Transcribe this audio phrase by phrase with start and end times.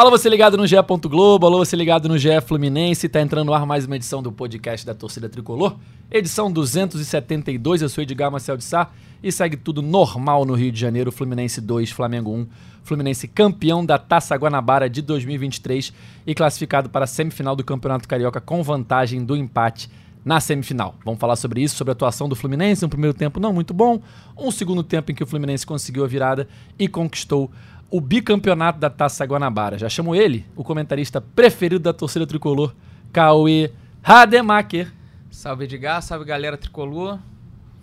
[0.00, 0.76] Alô, você ligado no GE.
[1.10, 3.06] Globo, alô, você ligado no GE Fluminense.
[3.06, 5.76] Tá entrando no ar mais uma edição do podcast da Torcida Tricolor.
[6.10, 8.90] Edição 272, eu sou Edgar Marcel de Sá.
[9.22, 11.12] E segue tudo normal no Rio de Janeiro.
[11.12, 12.46] Fluminense 2, Flamengo 1.
[12.82, 15.92] Fluminense campeão da Taça Guanabara de 2023
[16.26, 19.90] e classificado para a semifinal do Campeonato Carioca com vantagem do empate
[20.24, 20.94] na semifinal.
[21.04, 22.84] Vamos falar sobre isso, sobre a atuação do Fluminense.
[22.84, 24.00] Um primeiro tempo não muito bom,
[24.36, 27.50] um segundo tempo em que o Fluminense conseguiu a virada e conquistou
[27.90, 29.76] o bicampeonato da Taça Guanabara.
[29.76, 32.74] Já chamo ele, o comentarista preferido da torcida tricolor,
[33.12, 34.92] Cauê Rademacher.
[35.30, 37.18] Salve Edgar, salve galera tricolor.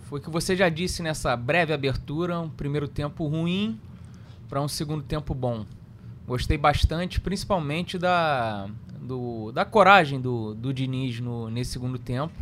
[0.08, 3.78] Foi o que você já disse nessa breve abertura, um primeiro tempo ruim
[4.48, 5.66] para um segundo tempo bom.
[6.26, 8.68] Gostei bastante, principalmente da,
[9.00, 12.32] do, da coragem do, do Diniz no, nesse segundo tempo.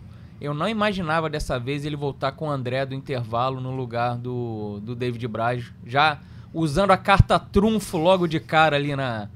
[0.41, 4.79] Eu não imaginava dessa vez ele voltar com o André do intervalo no lugar do,
[4.81, 5.73] do David Braz.
[5.85, 6.21] Já
[6.57, 9.29] usando a carta trunfo logo de cara ali na,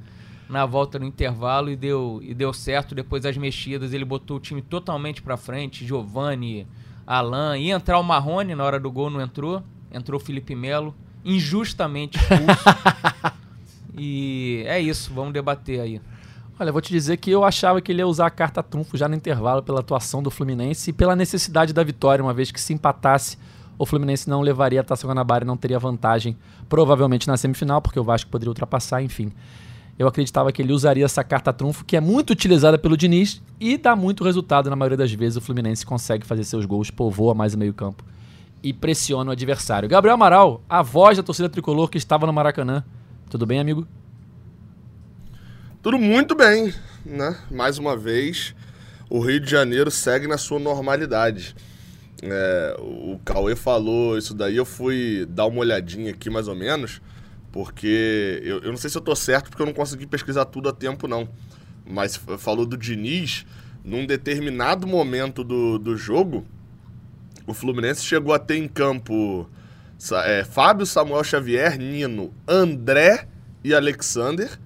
[0.49, 2.95] na volta no intervalo e deu, e deu certo.
[2.95, 5.87] Depois das mexidas, ele botou o time totalmente para frente.
[5.87, 6.67] Giovani,
[7.07, 7.59] Alan.
[7.59, 9.62] Ia entrar o Marrone na hora do gol, não entrou.
[9.93, 12.65] Entrou o Felipe Melo, injustamente expulso.
[13.99, 16.01] e é isso, vamos debater aí.
[16.59, 19.09] Olha, vou te dizer que eu achava que ele ia usar a carta trunfo já
[19.09, 22.73] no intervalo pela atuação do Fluminense e pela necessidade da vitória, uma vez que se
[22.73, 23.37] empatasse
[23.81, 26.36] o Fluminense não levaria a Taça Guanabara e não teria vantagem,
[26.69, 29.33] provavelmente na semifinal, porque o Vasco poderia ultrapassar, enfim.
[29.98, 33.78] Eu acreditava que ele usaria essa carta trunfo, que é muito utilizada pelo Diniz e
[33.78, 35.39] dá muito resultado na maioria das vezes.
[35.39, 38.05] O Fluminense consegue fazer seus gols, povoa mais o meio-campo
[38.62, 39.89] e pressiona o adversário.
[39.89, 42.84] Gabriel Amaral, a voz da torcida tricolor que estava no Maracanã.
[43.31, 43.89] Tudo bem, amigo?
[45.83, 47.34] Tudo muito bem, né?
[47.50, 48.55] Mais uma vez,
[49.09, 51.56] o Rio de Janeiro segue na sua normalidade.
[52.23, 57.01] É, o Cauê falou isso daí, eu fui dar uma olhadinha aqui mais ou menos,
[57.51, 60.69] porque eu, eu não sei se eu tô certo, porque eu não consegui pesquisar tudo
[60.69, 61.28] a tempo, não.
[61.87, 63.47] Mas falou do Diniz,
[63.83, 66.44] num determinado momento do, do jogo,
[67.47, 69.49] o Fluminense chegou a ter em campo
[70.25, 73.27] é, Fábio, Samuel Xavier, Nino, André
[73.65, 74.59] e Alexander.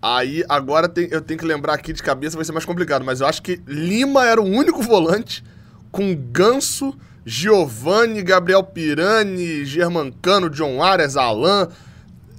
[0.00, 3.20] Aí agora tem, eu tenho que lembrar aqui de cabeça, vai ser mais complicado, mas
[3.20, 5.44] eu acho que Lima era o único volante
[5.92, 11.68] com Ganso, Giovanni, Gabriel Pirani, Germancano, John Arias, Alan.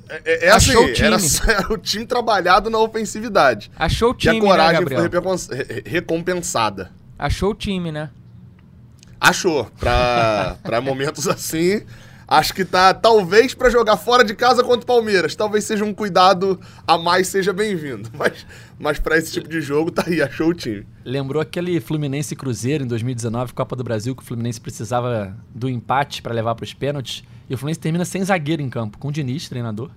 [0.10, 1.08] É, é, é assim, o time.
[1.08, 1.18] Era,
[1.54, 3.72] era, o time trabalhado na ofensividade.
[3.78, 6.92] Achou o time, E a coragem né, foi recompensada.
[7.18, 8.10] Achou o time, né?
[9.22, 9.66] Achou.
[9.80, 11.84] Pra, pra momentos assim,
[12.34, 15.36] Acho que tá, talvez, para jogar fora de casa contra o Palmeiras.
[15.36, 18.10] Talvez seja um cuidado a mais, seja bem-vindo.
[18.18, 18.48] Mas,
[18.80, 20.84] mas para esse tipo de jogo, tá aí, achou o time.
[21.06, 26.24] Lembrou aquele Fluminense Cruzeiro em 2019, Copa do Brasil, que o Fluminense precisava do empate
[26.24, 27.24] para levar para os pênaltis.
[27.48, 29.92] E o Fluminense termina sem zagueiro em campo, com o Diniz, treinador.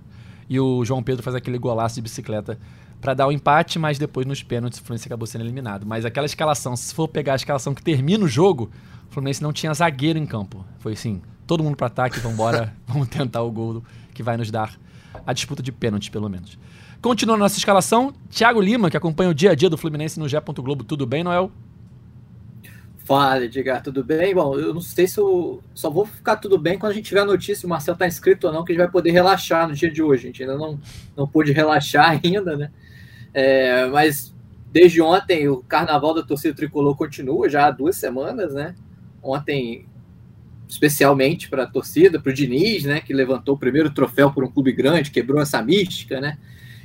[0.47, 2.59] E o João Pedro faz aquele golaço de bicicleta
[2.99, 5.85] para dar o empate, mas depois nos pênaltis o Fluminense acabou sendo eliminado.
[5.85, 8.71] Mas aquela escalação, se for pegar a escalação que termina o jogo,
[9.09, 10.65] o Fluminense não tinha zagueiro em campo.
[10.79, 14.51] Foi assim, todo mundo para ataque, vamos embora, vamos tentar o gol que vai nos
[14.51, 14.77] dar
[15.25, 16.57] a disputa de pênaltis, pelo menos.
[17.01, 20.39] Continuando nossa escalação, Thiago Lima, que acompanha o dia a dia do Fluminense no Gé.
[20.39, 20.83] Globo.
[20.83, 21.51] Tudo bem, Noel?
[23.05, 24.35] Fala, Edgar, tudo bem?
[24.35, 27.21] Bom, eu não sei se eu só vou ficar tudo bem quando a gente tiver
[27.21, 29.65] a notícia se o Marcel tá inscrito ou não, que a gente vai poder relaxar
[29.67, 30.23] no dia de hoje.
[30.23, 30.77] A gente ainda não,
[31.15, 32.69] não pôde relaxar ainda, né?
[33.33, 34.33] É, mas
[34.71, 38.75] desde ontem o carnaval da torcida tricolor continua já há duas semanas, né?
[39.21, 39.85] Ontem
[40.67, 44.51] especialmente para a torcida, para o Diniz, né, que levantou o primeiro troféu por um
[44.51, 46.37] clube grande, quebrou essa mística, né?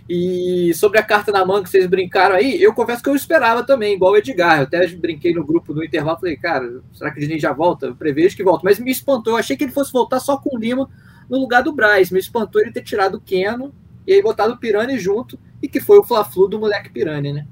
[0.08, 3.64] E sobre a carta na mão que vocês brincaram aí, eu confesso que eu esperava
[3.64, 4.58] também, igual o Edgar.
[4.58, 7.86] Eu até brinquei no grupo do intervalo, falei, cara, será que o Diniz já volta?
[7.86, 8.62] Eu prevejo que volta.
[8.64, 10.88] Mas me espantou, eu achei que ele fosse voltar só com o Lima
[11.30, 12.10] no lugar do Braz.
[12.10, 13.72] Me espantou ele ter tirado o Keno
[14.06, 17.46] e aí botado o Pirani junto, e que foi o Fla-Flu do moleque Pirani, né?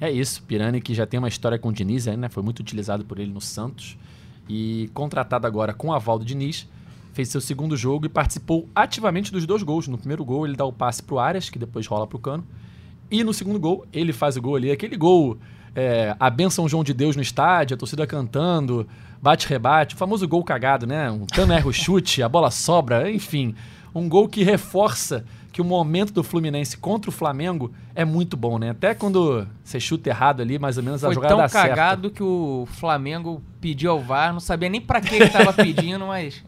[0.00, 2.28] É isso, Pirani que já tem uma história com o Diniz, né?
[2.28, 3.96] Foi muito utilizado por ele no Santos
[4.48, 6.68] e contratado agora com a Valdo Diniz,
[7.12, 9.88] fez seu segundo jogo e participou ativamente dos dois gols.
[9.88, 12.46] No primeiro gol, ele dá o passe pro Arias, que depois rola pro Cano.
[13.10, 15.38] E no segundo gol, ele faz o gol ali, aquele gol,
[15.74, 18.86] é, a benção João de Deus no estádio, a torcida cantando,
[19.20, 21.10] bate-rebate, o famoso gol cagado, né?
[21.10, 23.54] Um cano erra o chute, a bola sobra, enfim.
[23.94, 25.24] Um gol que reforça
[25.58, 28.70] que o momento do Fluminense contra o Flamengo é muito bom, né?
[28.70, 32.22] Até quando você chuta errado ali, mais ou menos a jogada Foi tão cagado que
[32.22, 36.44] o Flamengo pediu ao VAR, não sabia nem para que ele estava pedindo, mas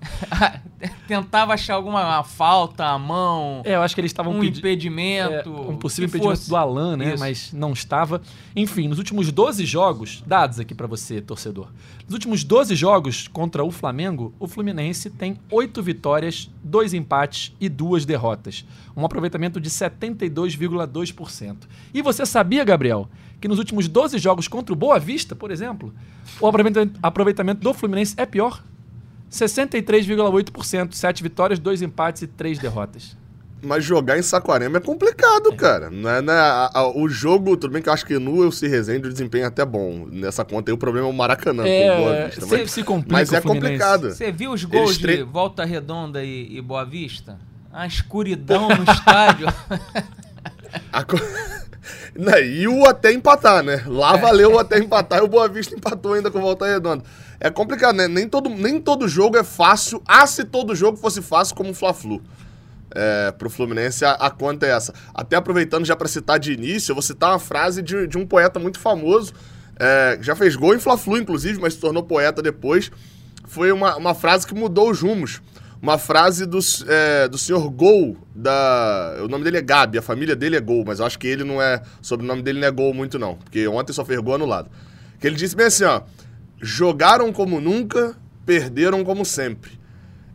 [1.08, 3.62] tentava achar alguma falta, a mão.
[3.64, 4.60] É, eu acho que eles estavam um pedi...
[4.60, 6.48] impedimento, é, um possível impedimento fosse.
[6.48, 7.14] do Alan, né?
[7.14, 7.18] Isso.
[7.18, 8.22] Mas não estava.
[8.54, 11.68] Enfim, nos últimos 12 jogos, dados aqui para você, torcedor.
[12.04, 17.68] Nos últimos 12 jogos contra o Flamengo, o Fluminense tem 8 vitórias, 2 empates e
[17.68, 18.64] 2 derrotas.
[19.00, 21.56] Um aproveitamento de 72,2%.
[21.92, 23.08] E você sabia, Gabriel,
[23.40, 25.92] que nos últimos 12 jogos contra o Boa Vista, por exemplo,
[26.40, 26.46] o
[27.02, 28.62] aproveitamento, do Fluminense é pior?
[29.30, 33.16] 63,8%, 7 vitórias, 2 empates e 3 derrotas.
[33.62, 35.56] Mas jogar em Saquarema é complicado, é.
[35.56, 35.90] cara.
[35.90, 36.32] Não é, né?
[36.32, 39.12] a, a, o jogo, tudo bem que eu acho que no Eu Se Resende o
[39.12, 40.06] desempenho é até bom.
[40.10, 41.66] Nessa conta aí o problema é o Maracanã.
[41.66, 44.10] É, Boa Vista, mas, se complica mas é complicado.
[44.10, 47.38] Você viu os gols Eles de Volta Redonda e, e Boa Vista?
[47.72, 49.46] A escuridão no estádio.
[50.92, 51.04] A...
[52.44, 53.84] e o até empatar, né?
[53.86, 54.18] Lá é.
[54.18, 57.04] valeu até empatar e o Boa Vista empatou ainda com Volta Redonda.
[57.40, 58.06] É complicado, né?
[58.06, 60.02] Nem todo, nem todo jogo é fácil.
[60.06, 62.22] Ah, se todo jogo fosse fácil como o Fla-Flu
[62.94, 64.92] é, pro Fluminense, a, a, conta é essa.
[65.14, 68.26] Até aproveitando já para citar de início, eu vou citar uma frase de, de um
[68.26, 69.32] poeta muito famoso,
[69.78, 72.90] é, já fez gol em Fla-Flu, inclusive, mas se tornou poeta depois.
[73.46, 75.40] Foi uma, uma frase que mudou os rumos.
[75.82, 79.16] Uma frase do, é, do senhor Gol, da.
[79.24, 81.42] O nome dele é Gabi, a família dele é Gol, mas eu acho que ele
[81.42, 81.80] não é.
[82.02, 83.36] O sobrenome dele não é Gol muito, não.
[83.36, 84.70] Porque ontem só fez gol anulado.
[85.18, 86.02] Que ele disse bem assim, ó.
[86.60, 89.79] Jogaram como nunca, perderam como sempre.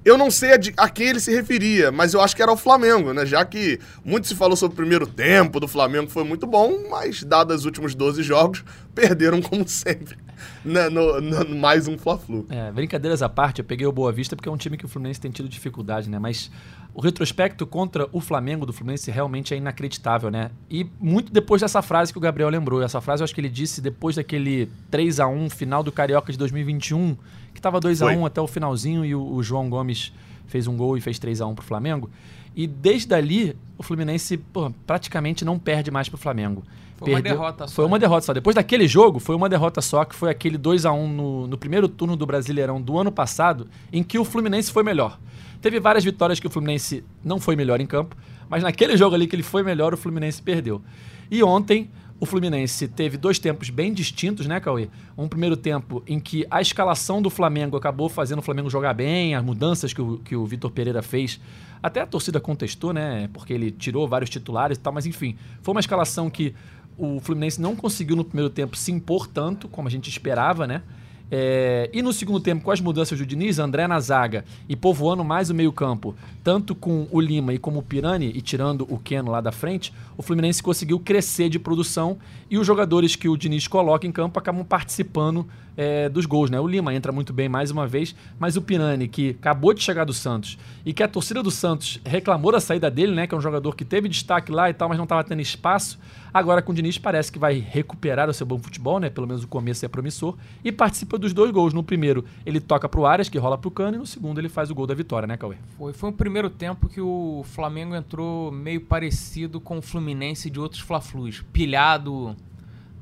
[0.06, 2.52] Eu não sei a, de, a quem ele se referia, mas eu acho que era
[2.52, 3.26] o Flamengo, né?
[3.26, 7.24] Já que muito se falou sobre o primeiro tempo do Flamengo, foi muito bom, mas
[7.24, 8.64] dados os últimos 12 jogos,
[8.94, 10.16] perderam como sempre.
[10.64, 10.90] Né?
[10.90, 12.46] No, no, mais um Fla-Flu.
[12.50, 14.88] É, brincadeiras à parte, eu peguei o Boa Vista porque é um time que o
[14.88, 16.20] Fluminense tem tido dificuldade, né?
[16.20, 16.52] Mas
[16.94, 20.52] o retrospecto contra o Flamengo do Fluminense realmente é inacreditável, né?
[20.70, 22.82] E muito depois dessa frase que o Gabriel lembrou.
[22.84, 26.32] Essa frase eu acho que ele disse depois daquele 3 a 1 final do Carioca
[26.32, 27.18] de 2021
[27.56, 30.14] que estava 2 a 1 até o finalzinho e o, o, João Gomes
[30.46, 32.10] fez um gol e fez 3 a 1 pro Flamengo.
[32.56, 36.64] E desde ali, o Fluminense pô, praticamente não perde mais pro Flamengo.
[36.98, 37.74] Foi Perdeu, uma derrota só.
[37.74, 38.34] Foi uma derrota só.
[38.34, 41.58] Depois daquele jogo, foi uma derrota só, que foi aquele 2 a 1 no, no
[41.58, 45.20] primeiro turno do Brasileirão do ano passado, em que o Fluminense foi melhor.
[45.62, 48.16] Teve várias vitórias que o Fluminense não foi melhor em campo,
[48.50, 50.82] mas naquele jogo ali que ele foi melhor, o Fluminense perdeu.
[51.30, 54.88] E ontem, o Fluminense teve dois tempos bem distintos, né, Cauê?
[55.18, 59.36] Um primeiro tempo em que a escalação do Flamengo acabou fazendo o Flamengo jogar bem,
[59.36, 61.40] as mudanças que o, que o Vitor Pereira fez.
[61.84, 63.30] Até a torcida contestou, né?
[63.34, 66.56] Porque ele tirou vários titulares e tal, mas enfim, foi uma escalação que
[66.98, 70.84] o Fluminense não conseguiu no primeiro tempo se impor tanto como a gente esperava, né?
[71.32, 75.24] É, e no segundo tempo, com as mudanças do Diniz, André na zaga e povoando
[75.24, 79.32] mais o meio-campo, tanto com o Lima e como o Pirani, e tirando o Keno
[79.32, 82.18] lá da frente, o Fluminense conseguiu crescer de produção
[82.50, 86.50] e os jogadores que o Diniz coloca em campo acabam participando é, dos gols.
[86.50, 86.60] Né?
[86.60, 90.06] O Lima entra muito bem mais uma vez, mas o Pirani, que acabou de chegar
[90.06, 93.26] do Santos e que a torcida do Santos reclamou da saída dele, né?
[93.26, 95.98] que é um jogador que teve destaque lá e tal, mas não estava tendo espaço
[96.36, 99.10] Agora com o Diniz parece que vai recuperar o seu bom futebol, né?
[99.10, 100.36] Pelo menos o começo é promissor.
[100.66, 101.74] E participa dos dois gols.
[101.74, 104.70] No primeiro, ele toca pro Arias, que rola pro Cano, e no segundo ele faz
[104.70, 105.56] o gol da vitória, né, Cauê?
[105.78, 110.60] Foi, foi um primeiro tempo que o Flamengo entrou meio parecido com o Fluminense de
[110.60, 111.44] outros Fla-Flus.
[111.54, 112.36] Pilhado,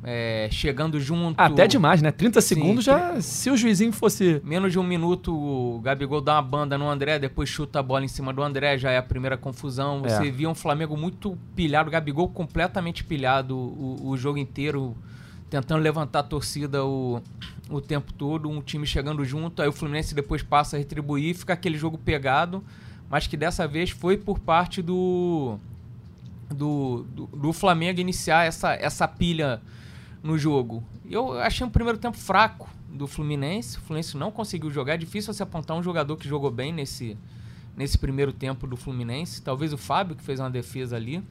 [0.03, 1.39] é, chegando junto.
[1.39, 2.11] Até demais, né?
[2.11, 3.21] 30 segundos Sim, já.
[3.21, 4.41] Se o juizinho fosse.
[4.43, 8.03] Menos de um minuto, o Gabigol dá uma banda no André, depois chuta a bola
[8.03, 10.01] em cima do André, já é a primeira confusão.
[10.03, 10.09] É.
[10.09, 10.31] Você é.
[10.31, 14.95] via um Flamengo muito pilhado, o Gabigol completamente pilhado o, o jogo inteiro,
[15.49, 17.21] tentando levantar a torcida o,
[17.75, 21.53] o tempo todo, um time chegando junto, aí o Fluminense depois passa a retribuir, fica
[21.53, 22.63] aquele jogo pegado,
[23.09, 25.57] mas que dessa vez foi por parte do.
[26.49, 29.59] Do, do, do Flamengo iniciar essa, essa pilha
[30.21, 30.83] no jogo.
[31.09, 33.77] Eu achei um primeiro tempo fraco do Fluminense.
[33.77, 34.93] O Fluminense não conseguiu jogar.
[34.93, 37.17] É difícil você apontar um jogador que jogou bem nesse,
[37.75, 39.41] nesse primeiro tempo do Fluminense.
[39.41, 41.23] Talvez o Fábio, que fez uma defesa ali.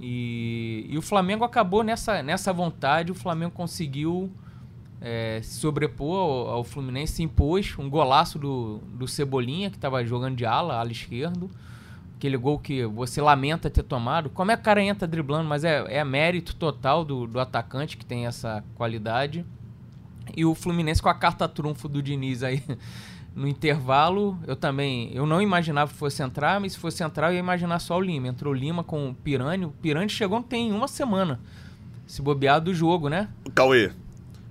[0.00, 3.12] E, e o Flamengo acabou nessa, nessa vontade.
[3.12, 4.30] O Flamengo conseguiu
[5.00, 7.76] é, se sobrepor ao, ao, Fluminense, se impôs.
[7.78, 11.50] Um golaço do, do Cebolinha, que estava jogando de ala, ala esquerdo
[12.18, 14.28] aquele gol que você lamenta ter tomado.
[14.28, 17.96] Como é que o cara entra driblando, mas é, é mérito total do, do atacante
[17.96, 19.46] que tem essa qualidade.
[20.36, 22.62] E o Fluminense com a carta trunfo do Diniz aí
[23.34, 27.34] no intervalo, eu também, eu não imaginava que fosse entrar, mas se fosse entrar eu
[27.34, 28.28] ia imaginar só o Lima.
[28.28, 31.40] Entrou o Lima com o Pirani, o Pirani chegou tem uma semana,
[32.06, 33.28] se bobear do jogo, né?
[33.54, 33.92] Cauê,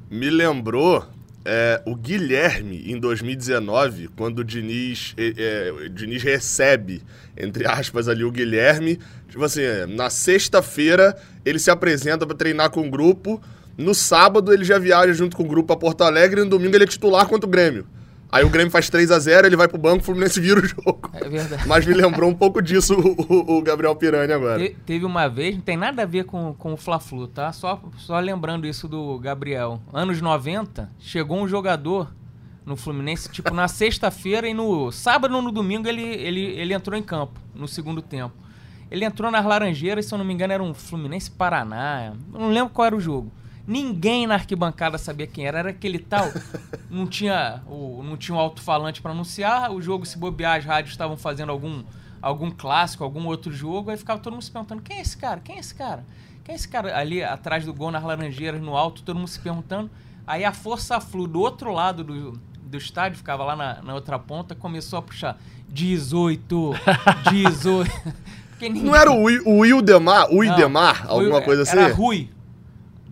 [0.09, 1.05] me lembrou
[1.49, 7.01] é, o Guilherme, em 2019, quando o Diniz, é, é, o Diniz recebe,
[7.37, 8.99] entre aspas, ali o Guilherme,
[9.29, 13.41] tipo assim, na sexta-feira ele se apresenta para treinar com o grupo,
[13.77, 16.75] no sábado ele já viaja junto com o grupo a Porto Alegre e no domingo
[16.75, 17.85] ele é titular contra o Grêmio.
[18.31, 20.65] Aí o Grêmio faz 3 a 0 ele vai pro banco, o Fluminense vira o
[20.65, 21.09] jogo.
[21.13, 21.67] É verdade.
[21.67, 24.59] Mas me lembrou um pouco disso o, o Gabriel Pirani agora.
[24.59, 27.53] Te, teve uma vez, não tem nada a ver com, com o Fla-Flu, tá?
[27.53, 29.81] Só, só lembrando isso do Gabriel.
[29.93, 32.11] Anos 90, chegou um jogador
[32.65, 36.99] no Fluminense, tipo, na sexta-feira e no sábado ou no domingo ele, ele, ele entrou
[36.99, 38.35] em campo, no segundo tempo.
[38.91, 42.13] Ele entrou nas Laranjeiras, se eu não me engano, era um Fluminense Paraná.
[42.33, 43.31] Eu não lembro qual era o jogo.
[43.67, 45.59] Ninguém na arquibancada sabia quem era.
[45.59, 46.31] Era aquele tal.
[46.89, 49.71] não tinha o, não tinha um alto-falante para anunciar.
[49.73, 51.83] O jogo, se bobear, as rádios estavam fazendo algum,
[52.21, 53.91] algum clássico, algum outro jogo.
[53.91, 55.41] Aí ficava todo mundo se perguntando: quem é esse cara?
[55.41, 56.05] Quem é esse cara?
[56.45, 56.97] Quem é esse cara?
[56.97, 59.91] Ali atrás do gol nas Laranjeiras, no alto, todo mundo se perguntando.
[60.25, 64.17] Aí a Força Flu, do outro lado do, do estádio, ficava lá na, na outra
[64.17, 66.73] ponta, começou a puxar 18,
[67.31, 67.91] 18.
[68.61, 68.83] ninguém...
[68.83, 71.77] Não era o, o Wildemar, o Idemar, alguma coisa assim?
[71.77, 72.29] Era Rui.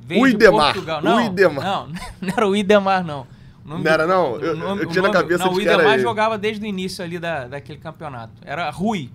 [0.10, 0.76] O Idemar.
[1.04, 1.66] Não, o Idemar.
[1.66, 1.88] Não,
[2.22, 3.28] não era o Idemar, não.
[3.64, 4.36] não era, não?
[4.38, 6.64] Eu, nome, eu tinha nome, na cabeça não, de que era o Idemar jogava desde
[6.64, 8.34] o início ali da, daquele campeonato.
[8.44, 9.10] Era Rui.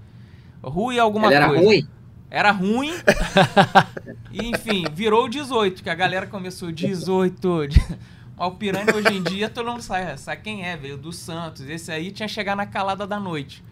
[0.62, 1.54] Rui alguma Ele coisa.
[1.54, 1.88] Era ruim?
[2.30, 2.92] Era ruim.
[4.32, 7.68] e, enfim, virou 18, que a galera começou 18.
[8.40, 11.68] O Pirani hoje em dia todo mundo sabe, sabe quem é, veio do Santos.
[11.68, 13.62] Esse aí tinha chegado na calada da noite.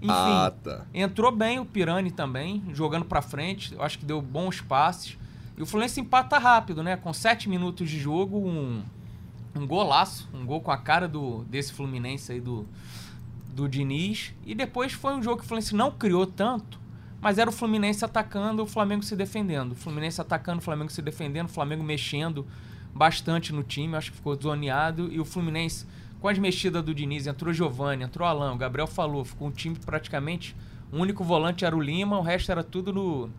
[0.00, 0.86] Enfim, ah, tá.
[0.94, 3.74] entrou bem o Pirani também, jogando para frente.
[3.74, 5.18] Eu acho que deu bons passes.
[5.56, 6.96] E o Fluminense empata rápido, né?
[6.96, 8.82] Com sete minutos de jogo, um,
[9.54, 12.66] um golaço, um gol com a cara do, desse Fluminense aí do,
[13.54, 14.34] do Diniz.
[14.44, 16.78] E depois foi um jogo que o Fluminense não criou tanto,
[17.20, 19.72] mas era o Fluminense atacando, o Flamengo se defendendo.
[19.72, 22.46] O Fluminense atacando, o Flamengo se defendendo, o Flamengo mexendo
[22.94, 25.10] bastante no time, acho que ficou zoneado.
[25.10, 25.86] E o Fluminense,
[26.20, 29.76] com as mexidas do Diniz, entrou Giovanni, entrou Alain, o Gabriel falou, ficou um time
[29.86, 30.54] praticamente.
[30.92, 33.30] O único volante era o Lima, o resto era tudo no,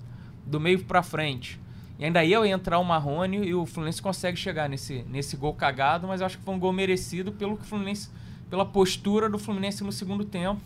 [0.46, 1.60] do meio para frente.
[2.00, 6.08] E ainda ia entrar o Marrone e o Fluminense consegue chegar nesse, nesse gol cagado,
[6.08, 8.10] mas eu acho que foi um gol merecido pelo que Fluminense,
[8.50, 10.62] pela postura do Fluminense no segundo tempo.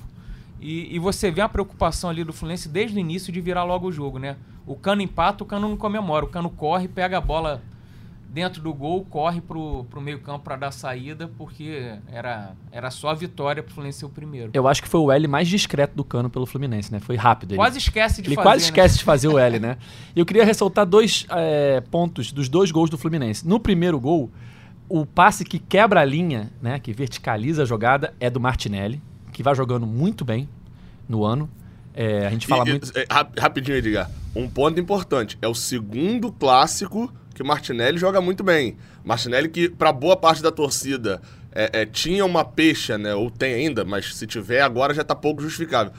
[0.60, 3.88] E, e, você vê a preocupação ali do Fluminense desde o início de virar logo
[3.88, 4.36] o jogo, né?
[4.68, 6.24] O Cano empata, o Cano não comemora.
[6.24, 7.64] O Cano corre, pega a bola
[8.32, 13.10] dentro do gol, corre pro, pro meio campo para dar saída, porque era, era só
[13.10, 14.52] a vitória pro Fluminense ser o primeiro.
[14.54, 17.02] Eu acho que foi o L mais discreto do Cano pelo Fluminense, né?
[17.02, 17.56] Foi rápido.
[17.56, 18.68] Quase ele, esquece de ele fazer, quase né?
[18.68, 19.78] esquece de fazer o L, né?
[20.16, 23.46] Eu queria ressaltar dois é, pontos dos dois gols do Fluminense.
[23.46, 24.32] No primeiro gol,
[24.88, 26.80] o passe que quebra a linha, né?
[26.80, 29.02] Que verticaliza a jogada, é do Martinelli,
[29.34, 30.48] que vai jogando muito bem
[31.08, 31.50] no ano.
[31.94, 32.98] É, a gente fala e, muito...
[32.98, 33.06] É,
[33.38, 34.10] rapidinho, Edgar.
[34.34, 35.38] Um ponto importante.
[35.42, 37.12] É o segundo clássico
[37.42, 38.78] que o Martinelli joga muito bem.
[39.04, 41.20] Martinelli que, para boa parte da torcida,
[41.52, 43.16] é, é, tinha uma pecha, né?
[43.16, 45.92] Ou tem ainda, mas se tiver agora já tá pouco justificável.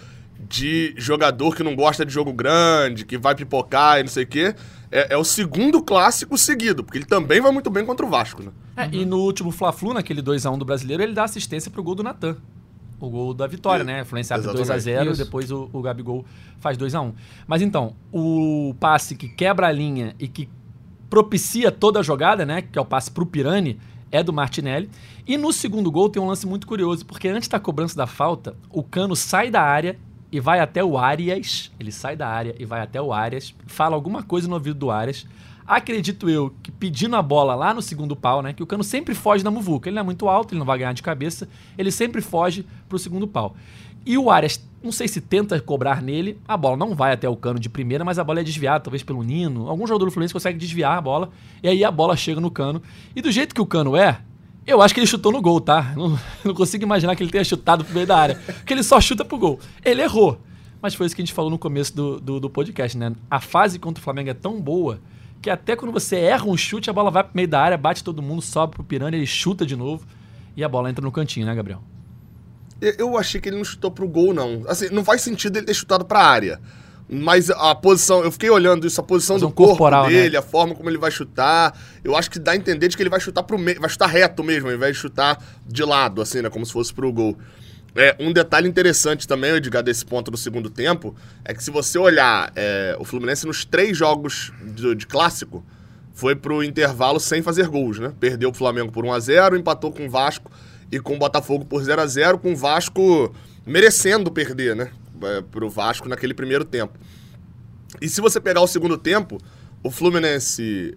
[0.48, 4.26] De jogador que não gosta de jogo grande, que vai pipocar e não sei o
[4.26, 4.54] quê.
[4.90, 8.42] É, é, o segundo clássico seguido, porque ele também vai muito bem contra o Vasco,
[8.42, 8.50] né?
[8.76, 8.90] É, uhum.
[8.92, 12.36] E no último Fla-Flu, naquele 2x1 do brasileiro, ele dá assistência pro gol do Natan.
[13.00, 14.00] O gol da vitória, né?
[14.00, 16.24] A Fluminense abre 2x0 e depois o, o Gabigol
[16.60, 17.12] faz 2x1.
[17.48, 20.48] Mas então, o passe que quebra a linha e que
[21.12, 22.62] propicia toda a jogada, né?
[22.62, 23.78] Que é o passe pro Pirani,
[24.10, 24.88] é do Martinelli.
[25.26, 28.56] E no segundo gol tem um lance muito curioso, porque antes da cobrança da falta,
[28.70, 29.98] o Cano sai da área
[30.32, 31.70] e vai até o Arias.
[31.78, 34.90] Ele sai da área e vai até o Arias, fala alguma coisa no ouvido do
[34.90, 35.26] Arias.
[35.66, 38.54] Acredito eu que pedindo a bola lá no segundo pau, né?
[38.54, 39.90] Que o Cano sempre foge da muvuca.
[39.90, 41.46] Ele não é muito alto, ele não vai ganhar de cabeça.
[41.76, 43.54] Ele sempre foge pro segundo pau.
[44.06, 47.36] E o Arias, não sei se tenta cobrar nele, a bola não vai até o
[47.36, 49.68] cano de primeira, mas a bola é desviada, talvez pelo Nino.
[49.68, 51.30] Algum jogador do Fluminense consegue desviar a bola,
[51.62, 52.82] e aí a bola chega no cano.
[53.14, 54.20] E do jeito que o cano é,
[54.66, 55.92] eu acho que ele chutou no gol, tá?
[55.96, 59.00] Não, não consigo imaginar que ele tenha chutado pro meio da área, porque ele só
[59.00, 59.60] chuta pro gol.
[59.84, 60.40] Ele errou.
[60.80, 63.12] Mas foi isso que a gente falou no começo do, do, do podcast, né?
[63.30, 65.00] A fase contra o Flamengo é tão boa
[65.40, 68.02] que até quando você erra um chute, a bola vai pro meio da área, bate
[68.02, 70.04] todo mundo, sobe pro Piranha, ele chuta de novo
[70.56, 71.82] e a bola entra no cantinho, né, Gabriel?
[72.98, 74.64] Eu achei que ele não chutou pro gol, não.
[74.66, 76.60] Assim, não faz sentido ele ter chutado pra área.
[77.08, 80.38] Mas a posição, eu fiquei olhando isso, a posição do corpo corporal, dele, né?
[80.38, 81.78] a forma como ele vai chutar.
[82.02, 84.06] Eu acho que dá a entender de que ele vai chutar pro meio, vai chutar
[84.06, 86.50] reto mesmo, ao invés de chutar de lado, assim, né?
[86.50, 87.36] Como se fosse pro gol.
[87.94, 91.98] É, um detalhe interessante também, Edgar, desse ponto do segundo tempo, é que se você
[91.98, 95.62] olhar é, o Fluminense nos três jogos de, de clássico,
[96.14, 98.12] foi pro intervalo sem fazer gols, né?
[98.18, 100.50] Perdeu o Flamengo por 1 a 0 empatou com o Vasco
[100.92, 103.34] e com o Botafogo por 0 a 0 com o Vasco
[103.64, 104.90] merecendo perder, né?
[105.22, 106.98] É, pro Vasco naquele primeiro tempo.
[108.00, 109.38] E se você pegar o segundo tempo,
[109.82, 110.96] o Fluminense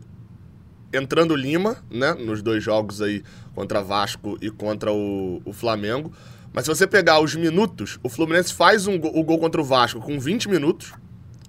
[0.91, 2.13] entrando Lima, né?
[2.13, 3.23] Nos dois jogos aí
[3.53, 6.11] contra Vasco e contra o, o Flamengo.
[6.51, 10.01] Mas se você pegar os minutos, o Fluminense faz um, o gol contra o Vasco
[10.01, 10.93] com 20 minutos.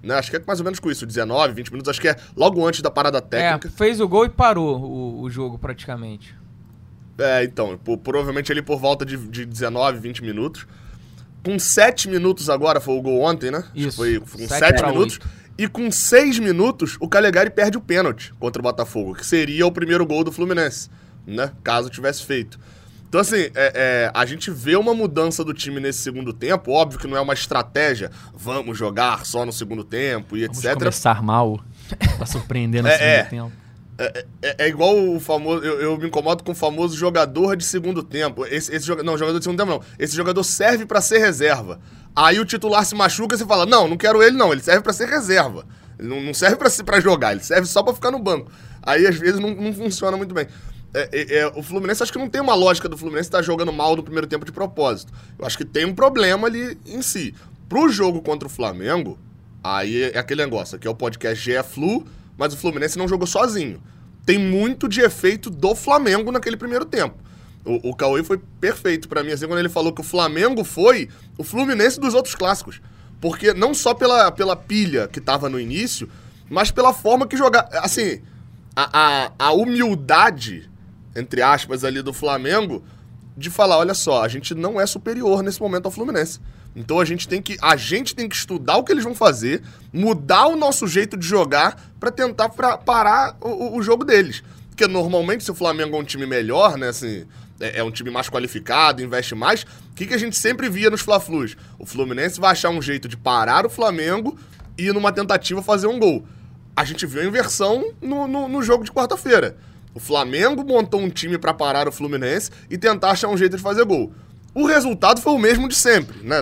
[0.01, 0.15] Né?
[0.15, 1.89] Acho que é mais ou menos com isso, 19, 20 minutos.
[1.89, 3.67] Acho que é logo antes da parada técnica.
[3.67, 6.35] É, fez o gol e parou o, o jogo praticamente.
[7.17, 10.67] É, então, provavelmente ali por volta de, de 19, 20 minutos.
[11.43, 13.63] Com 7 minutos agora, foi o gol ontem, né?
[13.73, 13.97] Isso.
[13.97, 15.15] Foi com 7, 7 minutos.
[15.15, 15.27] 8.
[15.57, 19.71] E com 6 minutos, o Calegari perde o pênalti contra o Botafogo, que seria o
[19.71, 20.89] primeiro gol do Fluminense,
[21.25, 21.51] né?
[21.63, 22.59] Caso tivesse feito.
[23.09, 26.71] Então, assim, é, é, a gente vê uma mudança do time nesse segundo tempo.
[26.71, 30.77] Óbvio que não é uma estratégia, vamos jogar só no segundo tempo e Vamos etc.
[30.77, 31.63] começar mal
[32.17, 33.23] pra surpreender no É, segundo é.
[33.23, 33.51] tempo.
[33.97, 35.63] É, é- é igual o famoso.
[35.63, 38.45] Eu, eu me incomodo com o famoso jogador de segundo tempo.
[38.45, 39.81] Esse, esse não, jogador de segundo tempo não.
[39.97, 41.79] Esse jogador serve pra ser reserva.
[42.15, 44.51] Aí o titular se machuca e você fala: Não, não quero ele, não.
[44.51, 45.65] Ele serve pra ser reserva.
[45.99, 48.51] Ele não, não serve pra jogar, ele serve só pra ficar no banco.
[48.83, 50.47] Aí às vezes não, não funciona muito bem.
[50.93, 53.73] É, é, é, o Fluminense, acho que não tem uma lógica do Fluminense estar jogando
[53.73, 55.11] mal no primeiro tempo de propósito.
[55.37, 57.35] Eu acho que tem um problema ali em si.
[57.67, 59.19] Pro jogo contra o Flamengo,
[59.63, 60.77] aí é aquele negócio.
[60.77, 62.05] Aqui é o podcast GE Flu,
[62.37, 63.81] mas o Fluminense não jogou sozinho.
[64.25, 67.15] Tem muito de efeito do Flamengo naquele primeiro tempo.
[67.65, 71.09] O, o Cauê foi perfeito pra mim, assim, quando ele falou que o Flamengo foi
[71.37, 72.81] o Fluminense dos outros clássicos.
[73.19, 76.09] Porque não só pela, pela pilha que tava no início,
[76.49, 77.67] mas pela forma que jogar.
[77.73, 78.21] Assim,
[78.75, 80.69] a, a, a humildade,
[81.15, 82.83] entre aspas, ali do Flamengo,
[83.35, 86.39] de falar, olha só, a gente não é superior nesse momento ao Fluminense.
[86.79, 89.63] Então a gente tem que a gente tem que estudar o que eles vão fazer,
[89.91, 94.43] mudar o nosso jeito de jogar pra tentar pra parar o, o- jogo deles.
[94.69, 97.25] Porque normalmente se o Flamengo é um time melhor, né, assim,
[97.59, 100.91] é, é um time mais qualificado, investe mais, o que, que a gente sempre via
[100.91, 101.57] nos Fla-Flus?
[101.79, 104.37] O Fluminense vai achar um jeito de parar o Flamengo
[104.77, 106.27] e numa tentativa fazer um gol.
[106.75, 109.57] A gente viu a inversão no, no, no jogo de quarta-feira.
[109.95, 113.63] O Flamengo montou um time pra parar o Fluminense e tentar achar um jeito de
[113.63, 114.13] fazer gol.
[114.59, 116.37] O resultado foi o mesmo de sempre, né?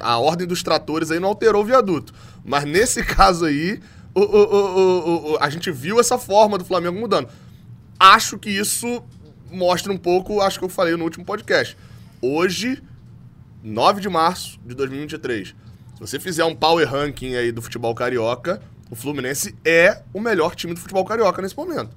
[0.00, 2.12] A ordem dos tratores aí não alterou o viaduto.
[2.44, 3.80] Mas nesse caso aí,
[4.14, 7.28] o- o- o- a gente viu essa forma do Flamengo mudando.
[7.98, 9.02] Acho que isso
[9.50, 11.76] mostra um pouco, acho que eu falei no último podcast.
[12.22, 12.80] Hoje,
[13.64, 15.54] 9 de março de 2023, se
[16.00, 20.72] você fizer um power ranking aí do futebol carioca, o Fluminense é o melhor time
[20.72, 21.90] do futebol carioca nesse momento.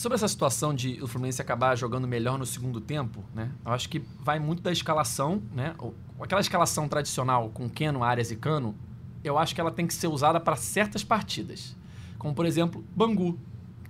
[0.00, 3.50] Sobre essa situação de o Fluminense acabar jogando melhor no segundo tempo, né?
[3.62, 5.74] Eu acho que vai muito da escalação, né?
[6.18, 8.74] Aquela escalação tradicional com Keno, Arias e Cano,
[9.22, 11.76] eu acho que ela tem que ser usada para certas partidas.
[12.16, 13.38] Como, por exemplo, Bangu.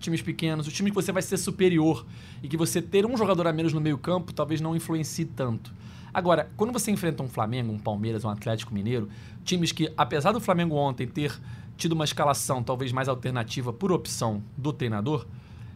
[0.00, 2.04] Times pequenos, o time que você vai ser superior
[2.42, 5.72] e que você ter um jogador a menos no meio-campo talvez não influencie tanto.
[6.12, 9.08] Agora, quando você enfrenta um Flamengo, um Palmeiras, um Atlético Mineiro,
[9.44, 11.40] times que, apesar do Flamengo ontem ter
[11.76, 15.24] tido uma escalação talvez mais alternativa por opção do treinador,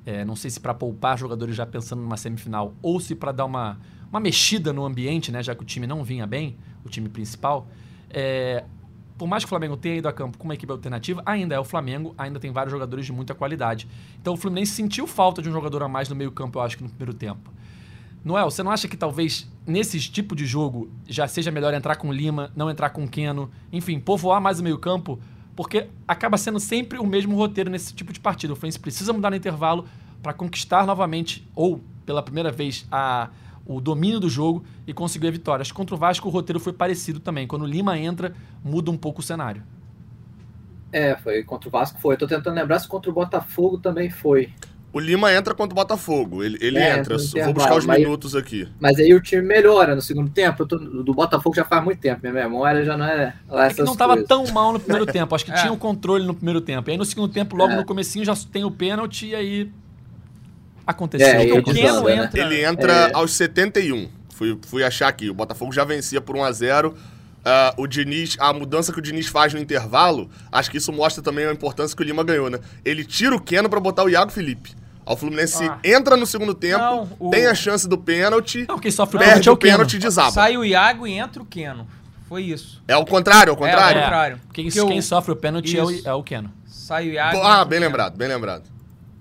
[0.07, 3.45] é, não sei se para poupar jogadores já pensando numa semifinal ou se para dar
[3.45, 3.79] uma,
[4.11, 7.67] uma mexida no ambiente, né, já que o time não vinha bem, o time principal.
[8.11, 8.65] É,
[9.17, 11.59] por mais que o Flamengo tenha ido a campo com uma equipe alternativa, ainda é
[11.59, 13.89] o Flamengo, ainda tem vários jogadores de muita qualidade.
[14.21, 16.83] Então o Fluminense sentiu falta de um jogador a mais no meio-campo, eu acho que
[16.83, 17.51] no primeiro tempo.
[18.25, 22.11] Noel, você não acha que talvez nesse tipo de jogo já seja melhor entrar com
[22.13, 25.21] Lima, não entrar com Keno, enfim, povoar mais o meio-campo?
[25.57, 28.53] Porque acaba sendo sempre o mesmo roteiro nesse tipo de partida.
[28.53, 29.87] O Fluminense precisa mudar no intervalo
[30.23, 33.31] para conquistar novamente, ou pela primeira vez, a,
[33.67, 35.63] o domínio do jogo e conseguir a vitória.
[35.63, 37.47] Acho que contra o Vasco o roteiro foi parecido também.
[37.47, 39.63] Quando o Lima entra, muda um pouco o cenário.
[40.93, 42.17] É, foi contra o Vasco foi.
[42.17, 44.53] Tô tentando lembrar se contra o Botafogo também foi.
[44.95, 46.43] O Lima entra contra o Botafogo.
[46.45, 47.17] Ele, ele É, entra.
[47.19, 48.69] vou buscar os mas- minutos aqui.
[48.79, 50.63] Mas aí o time melhora no segundo tempo.
[50.63, 52.21] Eu tô- do Botafogo já faz muito tempo.
[52.23, 55.35] Minha memória já não é lá É que não estava tão mal no primeiro tempo.
[55.35, 55.57] Acho que É.
[55.57, 56.89] tinha o controle no primeiro tempo.
[56.89, 57.77] E aí no segundo tempo, logo É.
[57.77, 59.71] no comecinho, já tem o pênalti e aí
[60.87, 61.27] aconteceu.
[61.27, 61.83] É, o que e o aconteceu.
[61.87, 62.17] Keno né?
[62.25, 62.41] entra.
[62.41, 63.11] Ele entra É.
[63.15, 64.09] aos 71.
[64.31, 65.29] Fui, fui achar aqui.
[65.31, 66.95] O Botafogo já vencia por 1 a 0
[67.47, 71.23] Ah, o Diniz, a mudança que o Diniz faz no intervalo, acho que isso mostra
[71.23, 72.59] também a importância que o Lima ganhou, né?
[72.83, 74.71] Ele tira o Keno pra botar o Iago Felipe.
[75.07, 75.79] O Fluminense Ah.
[75.85, 79.19] entra no segundo tempo, Não, o- tem a chance do pênalti, Não, quem sofre o
[79.19, 80.31] perde pênalti é o o pênalti e desaba.
[80.31, 81.87] Sai o Iago e entra o Keno.
[82.29, 82.83] Foi isso.
[82.89, 83.99] É o contrário, é o É, contrário.
[83.99, 84.41] ao contrário.
[84.53, 86.51] Quem, o- quem sofre o pênalti é o, é o Keno.
[86.67, 87.37] Sai o Iago.
[87.37, 88.63] e Ah, o bem lembrado, bem lembrado.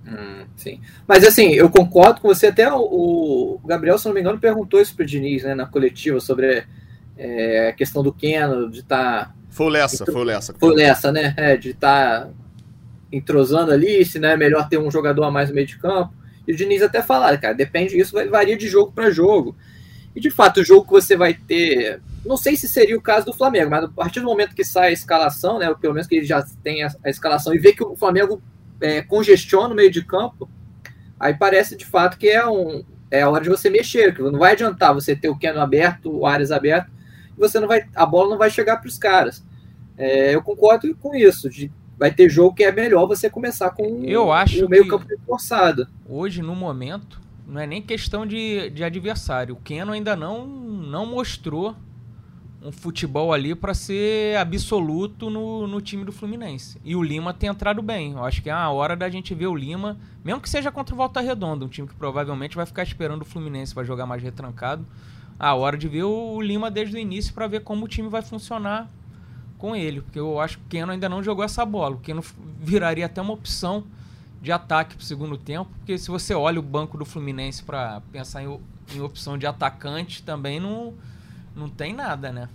[0.07, 0.79] Hum, sim.
[1.07, 2.47] Mas assim, eu concordo com você.
[2.47, 6.19] Até o, o Gabriel, se não me engano, perguntou isso pro Diniz, né, na coletiva,
[6.19, 6.65] sobre
[7.17, 9.25] é, a questão do Keno, de estar.
[9.27, 10.53] Tá, Foi o Lessa, foi o Lessa.
[10.59, 11.33] foi nessa, né?
[11.37, 12.27] É, de estar
[13.13, 16.13] entrosando ali, se não é melhor ter um jogador a mais no meio de campo.
[16.47, 19.55] E o Diniz até falar, cara, depende disso, varia de jogo para jogo.
[20.15, 22.01] E de fato, o jogo que você vai ter.
[22.25, 24.89] Não sei se seria o caso do Flamengo, mas a partir do momento que sai
[24.89, 25.73] a escalação, né?
[25.79, 28.41] Pelo menos que ele já tem a, a escalação e vê que o Flamengo
[28.81, 30.49] é, congestiona o meio de campo,
[31.19, 32.83] aí parece de fato que é um.
[33.09, 36.11] É a hora de você mexer, que não vai adiantar você ter o Keno aberto,
[36.11, 36.91] o Ares aberto,
[37.37, 37.85] você não vai.
[37.95, 39.43] A bola não vai chegar para os caras.
[39.95, 41.49] É, eu concordo com isso.
[41.49, 41.71] De,
[42.03, 45.87] vai ter jogo que é melhor você começar com Eu acho o meio campo reforçado.
[46.05, 49.55] Hoje, no momento, não é nem questão de, de adversário.
[49.55, 51.73] O Keno ainda não, não mostrou
[52.61, 56.77] um futebol ali para ser absoluto no, no time do Fluminense.
[56.83, 58.11] E o Lima tem entrado bem.
[58.11, 60.93] Eu acho que é a hora da gente ver o Lima, mesmo que seja contra
[60.93, 64.21] o Volta Redonda, um time que provavelmente vai ficar esperando o Fluminense, vai jogar mais
[64.21, 64.85] retrancado.
[65.39, 68.21] A hora de ver o Lima desde o início para ver como o time vai
[68.21, 68.89] funcionar
[69.63, 71.95] com ele, porque eu acho que o Keno ainda não jogou essa bola.
[71.95, 72.21] O Keno
[72.59, 73.85] viraria até uma opção
[74.41, 78.01] de ataque para o segundo tempo, porque se você olha o banco do Fluminense para
[78.11, 78.59] pensar em,
[78.93, 80.93] em opção de atacante, também não
[81.55, 82.49] não tem nada, né?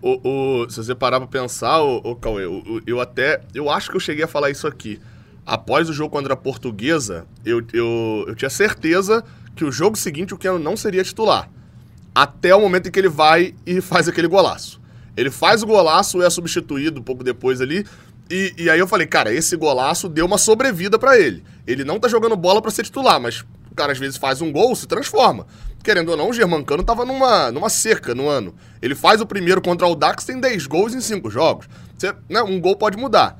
[0.00, 0.20] O,
[0.62, 2.44] o, se você parar pra pensar, o, o Cauê,
[2.86, 3.42] eu até.
[3.52, 5.00] Eu acho que eu cheguei a falar isso aqui.
[5.44, 9.24] Após o jogo contra a portuguesa, eu, eu, eu tinha certeza
[9.56, 11.50] que o jogo seguinte o Keno não seria titular.
[12.14, 14.81] Até o momento em que ele vai e faz aquele golaço.
[15.16, 17.86] Ele faz o golaço, é substituído um pouco depois ali.
[18.30, 21.42] E, e aí eu falei, cara, esse golaço deu uma sobrevida para ele.
[21.66, 24.50] Ele não tá jogando bola para ser titular, mas o cara às vezes faz um
[24.50, 25.46] gol, se transforma
[25.82, 28.54] querendo ou não, o Germancano tava numa, numa cerca no ano.
[28.80, 31.68] Ele faz o primeiro contra o Dax, tem 10 gols em 5 jogos.
[31.98, 33.38] Você, né, um gol pode mudar.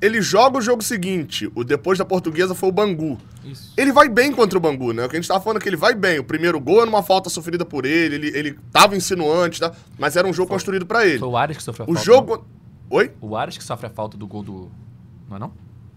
[0.00, 3.18] Ele joga o jogo seguinte, o depois da portuguesa foi o Bangu.
[3.44, 3.72] Isso.
[3.76, 5.04] Ele vai bem contra o Bangu, né?
[5.04, 6.18] O que a gente tava falando é que ele vai bem.
[6.18, 9.72] O primeiro gol é numa falta sofrida por ele, ele, ele tava insinuante, tá?
[9.98, 11.18] mas era um jogo foi, construído para ele.
[11.18, 12.00] Foi o Ares que sofreu a o falta.
[12.00, 12.36] O jogo.
[12.36, 12.98] Não?
[12.98, 13.10] Oi?
[13.20, 14.70] O Ares que sofre a falta do gol do.
[15.28, 15.52] Não é não?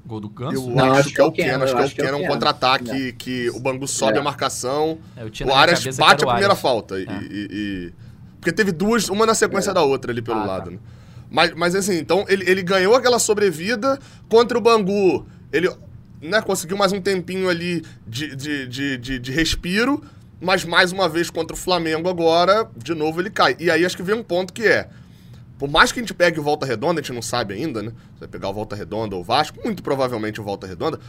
[0.05, 0.55] Gol do Ganso?
[0.55, 3.13] Eu não, acho, que é o Keno, acho que é o Keno, é um contra-ataque
[3.13, 4.19] que o Bangu sobe é.
[4.19, 6.99] a marcação, é, o Arias bate a primeira falta.
[6.99, 7.19] E, é.
[7.21, 7.93] e, e,
[8.39, 9.73] Porque teve duas, uma na sequência é.
[9.73, 10.71] da outra ali pelo ah, lado, tá.
[10.71, 10.79] né?
[11.31, 13.97] Mas, mas assim, então ele, ele ganhou aquela sobrevida
[14.29, 15.25] contra o Bangu.
[15.51, 15.71] Ele
[16.21, 20.03] né, conseguiu mais um tempinho ali de, de, de, de, de respiro,
[20.39, 23.55] mas mais uma vez contra o Flamengo agora, de novo ele cai.
[23.59, 24.89] E aí acho que vem um ponto que é
[25.61, 27.91] por mais que a gente pegue o Volta Redonda, a gente não sabe ainda, né?
[27.91, 30.99] Você vai pegar o Volta Redonda ou o Vasco, muito provavelmente o Volta Redonda.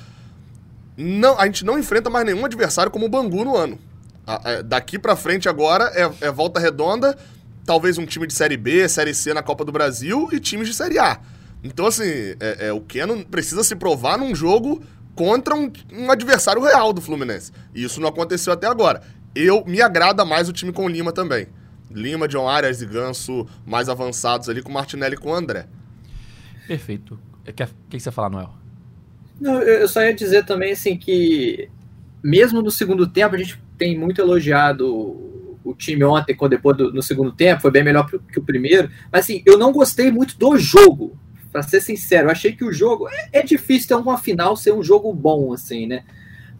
[0.94, 3.78] Não, a gente não enfrenta mais nenhum adversário como o Bangu no ano.
[4.26, 7.16] A, a, daqui para frente agora é, é, Volta Redonda,
[7.64, 10.74] talvez um time de Série B, Série C na Copa do Brasil e times de
[10.74, 11.20] Série A.
[11.62, 12.04] Então, assim,
[12.40, 14.82] é, é o Keno precisa se provar num jogo
[15.14, 17.52] contra um, um, adversário real do Fluminense.
[17.74, 19.02] E isso não aconteceu até agora.
[19.34, 21.46] Eu me agrada mais o time com o Lima também.
[21.90, 25.66] Lima, John Arias e Ganso mais avançados ali, com Martinelli e com o André.
[26.66, 27.18] Perfeito.
[27.46, 28.54] O que, que você fala, Noel?
[29.40, 31.68] Não, eu só ia dizer também assim que
[32.22, 34.86] mesmo no segundo tempo a gente tem muito elogiado
[35.72, 38.90] o time ontem, quando depois do, no segundo tempo, foi bem melhor que o primeiro.
[39.10, 41.18] Mas assim, eu não gostei muito do jogo,
[41.52, 42.28] para ser sincero.
[42.28, 45.52] Eu achei que o jogo é, é, difícil ter uma final ser um jogo bom,
[45.52, 46.02] assim, né?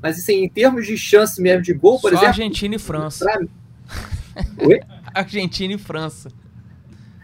[0.02, 2.28] Mas assim, em termos de chance mesmo de gol, por Só exemplo.
[2.28, 3.24] Argentina e França.
[3.24, 4.44] Pra...
[4.66, 4.80] Oi?
[5.14, 6.30] Argentina e França.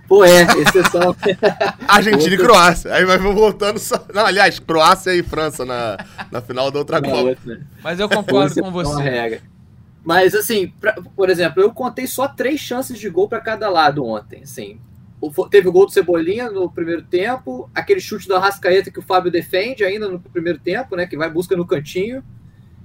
[0.08, 1.14] Pô, é, exceção.
[1.86, 2.94] Argentina e Croácia.
[2.94, 4.02] Aí vai voltando só.
[4.14, 5.98] Não, aliás, Croácia e França na,
[6.32, 7.36] na final da outra Copa.
[7.82, 9.42] Mas eu concordo com você.
[10.08, 14.02] Mas, assim, pra, por exemplo, eu contei só três chances de gol para cada lado
[14.02, 14.40] ontem.
[14.42, 14.80] Assim,
[15.50, 19.30] teve o gol do Cebolinha no primeiro tempo, aquele chute do Arrascaeta que o Fábio
[19.30, 21.06] defende ainda no primeiro tempo, né?
[21.06, 22.24] Que vai busca no cantinho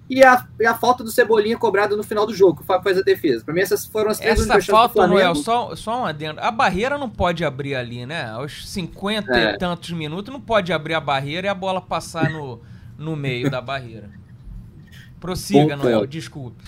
[0.10, 2.84] e a, e a falta do Cebolinha cobrada no final do jogo, que o Fábio
[2.84, 3.46] faz a defesa.
[3.46, 6.42] Para mim, essas foram as três Essa falta, Noel, só, só um adendo.
[6.42, 8.32] A barreira não pode abrir ali, né?
[8.32, 9.54] Aos 50 é.
[9.54, 12.60] e tantos minutos, não pode abrir a barreira e a bola passar no,
[12.98, 14.10] no meio da barreira.
[15.22, 16.62] Prossiga, Bom, Noel, desculpe.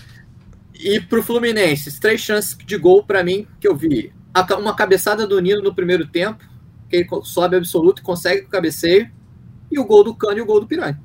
[0.78, 4.12] E pro Fluminense, três chances de gol para mim que eu vi.
[4.58, 6.44] Uma cabeçada do Nino no primeiro tempo,
[6.88, 9.10] que ele sobe absoluto e consegue o cabeceio.
[9.70, 11.00] E o gol do Cano e o gol do Piranha.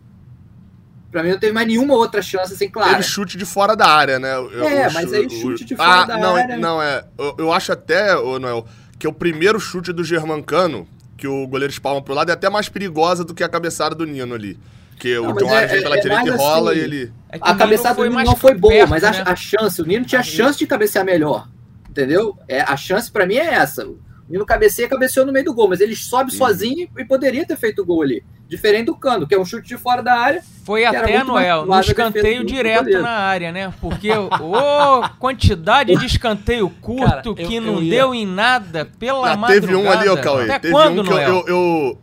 [1.12, 2.92] Pra mim não teve mais nenhuma outra chance, assim, claro.
[2.92, 4.34] Teve chute de fora da área, né?
[4.34, 6.58] Eu, é, o, mas aí chute de fora ah, da não, área.
[6.58, 7.04] Não, é.
[7.18, 8.66] Eu, eu acho até, ô, Noel,
[8.98, 12.70] que o primeiro chute do Germancano, que o goleiro espalma pro lado, é até mais
[12.70, 14.58] perigosa do que a cabeçada do Nino ali.
[15.02, 17.14] Porque não, o John é, vem pela é, direita e rola assim, e ele.
[17.32, 19.24] É a cabeçada do Nino não foi boa, perto, mas né?
[19.26, 21.48] a, a, chance, o Nino tinha a chance de cabecear melhor.
[21.90, 22.38] Entendeu?
[22.48, 23.88] É, a chance para mim é essa.
[23.88, 27.58] O Nino cabeceia, cabeceou no meio do gol, mas ele sobe sozinho e poderia ter
[27.58, 28.24] feito o gol ali.
[28.48, 30.44] Diferente do Cano, que é um chute de fora da área.
[30.66, 33.74] Foi até, Noel, no escanteio direto na área, né?
[33.82, 37.90] Porque, ô, oh, quantidade de escanteio curto Cara, eu, que não ia...
[37.90, 40.44] deu em nada pela ah, Teve um ali, ô Cauê.
[40.44, 41.30] Até teve quando, um que Noel?
[41.30, 42.02] Eu, eu,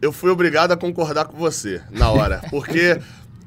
[0.00, 2.42] eu, fui obrigado a concordar com você na hora.
[2.50, 2.98] Porque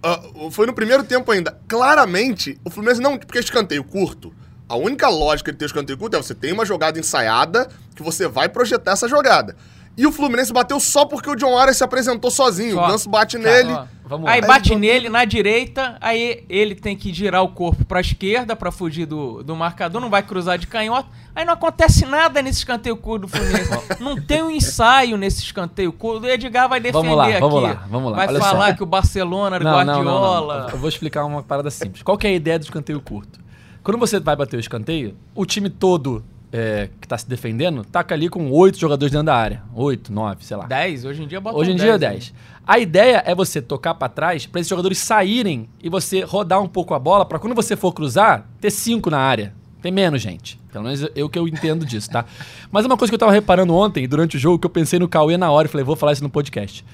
[0.03, 1.57] uh, foi no primeiro tempo ainda.
[1.67, 3.17] Claramente, o Fluminense não.
[3.17, 4.33] Porque escanteio curto.
[4.67, 8.27] A única lógica de ter escanteio curto é você tem uma jogada ensaiada que você
[8.27, 9.55] vai projetar essa jogada.
[9.95, 12.75] E o Fluminense bateu só porque o John Arias se apresentou sozinho.
[12.75, 12.85] Só.
[12.85, 13.71] O Ganso bate nele.
[13.71, 13.85] Ó,
[14.25, 18.71] aí bate nele na direita, aí ele tem que girar o corpo pra esquerda para
[18.71, 21.09] fugir do, do marcador, não vai cruzar de canhoto.
[21.35, 23.71] Aí não acontece nada nesse escanteio curto do Fluminense.
[24.01, 26.25] não tem um ensaio nesse escanteio curto.
[26.25, 27.39] O Edgar vai defender vamos lá, aqui.
[27.39, 28.17] Vamos lá, vamos lá.
[28.17, 28.75] Vai Olha falar só.
[28.75, 30.57] que o Barcelona era Guardiola.
[30.57, 32.01] Não, não, Eu vou explicar uma parada simples.
[32.03, 33.39] Qual que é a ideia do escanteio curto?
[33.83, 38.13] Quando você vai bater o escanteio, o time todo é, que tá se defendendo, taca
[38.13, 39.63] ali com oito jogadores dentro da área.
[39.73, 40.67] Oito, nove, sei lá.
[40.67, 42.33] 10, hoje em dia bota Hoje em dia é 10, 10.
[42.65, 46.67] A ideia é você tocar pra trás pra esses jogadores saírem e você rodar um
[46.67, 49.51] pouco a bola pra quando você for cruzar, ter cinco na área.
[49.81, 50.59] Tem menos, gente.
[50.71, 52.23] Pelo menos eu que eu entendo disso, tá?
[52.71, 55.07] Mas uma coisa que eu tava reparando ontem, durante o jogo, que eu pensei no
[55.07, 56.85] Cauê na hora e falei, vou falar isso no podcast.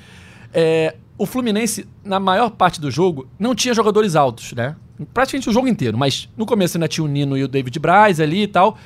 [0.54, 4.78] É, o Fluminense, na maior parte do jogo, não tinha jogadores altos, né?
[5.14, 8.22] Praticamente o jogo inteiro, mas no começo ainda tinha o Nino e o David Braz
[8.22, 8.78] ali e tal,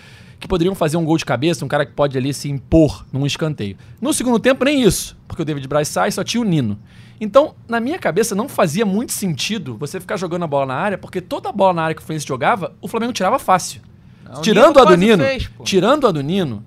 [0.43, 3.25] que poderiam fazer um gol de cabeça, um cara que pode ali se impor num
[3.25, 3.77] escanteio.
[4.01, 6.77] No segundo tempo, nem isso, porque o David Braz sai só tinha o Nino.
[7.19, 10.97] Então, na minha cabeça, não fazia muito sentido você ficar jogando a bola na área,
[10.97, 13.81] porque toda a bola na área que o Fluminense jogava, o Flamengo tirava fácil.
[14.25, 16.61] Não, o tirando a Nino, fez, tirando a do Nino,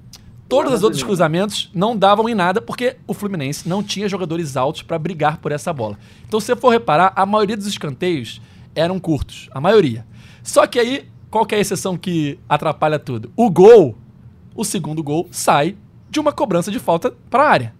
[0.48, 4.80] todos os outros cruzamentos não davam em nada, porque o Fluminense não tinha jogadores altos
[4.80, 5.98] pra brigar por essa bola.
[6.26, 8.40] Então, se você for reparar, a maioria dos escanteios
[8.74, 10.06] eram curtos, a maioria.
[10.42, 13.30] Só que aí, qual que é a exceção que atrapalha tudo?
[13.36, 13.96] O gol,
[14.54, 15.76] o segundo gol, sai
[16.08, 17.74] de uma cobrança de falta pra área.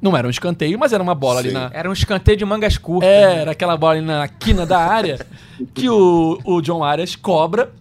[0.00, 1.54] Não era um escanteio, mas era uma bola ali Sim.
[1.54, 3.08] na, Era um escanteio de mangas curtas.
[3.08, 3.40] é, né?
[3.40, 5.26] era aquela bola ali na quina da área
[5.72, 7.72] que o, o John Arias cobra.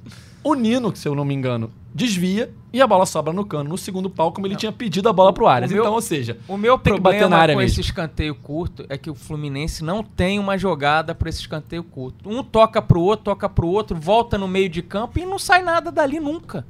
[0.42, 3.78] O Nino, se eu não me engano, desvia e a bola sobra no cano, no
[3.78, 5.70] segundo pau, como ele tinha pedido a bola pro Arias.
[5.72, 7.72] O meu- Então, ou seja, O meu Tem que bater problema na área com mesmo.
[7.74, 12.28] esse escanteio curto é que o Fluminense não tem uma jogada pra esse escanteio curto.
[12.28, 15.62] Um toca pro outro, toca pro outro, volta no meio de campo e não sai
[15.62, 16.66] nada dali nunca.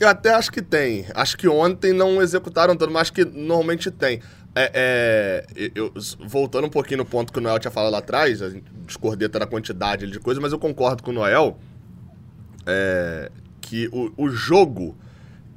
[0.00, 1.04] Eu até acho que tem.
[1.14, 4.20] Acho que ontem não executaram tanto, mas acho que normalmente tem.
[4.54, 5.92] É, é, eu,
[6.26, 9.26] voltando um pouquinho no ponto que o Noel tinha falado lá atrás, a gente discordei
[9.26, 11.58] até da quantidade de coisas, mas eu concordo com o Noel
[12.66, 13.30] é,
[13.60, 14.96] que o, o jogo,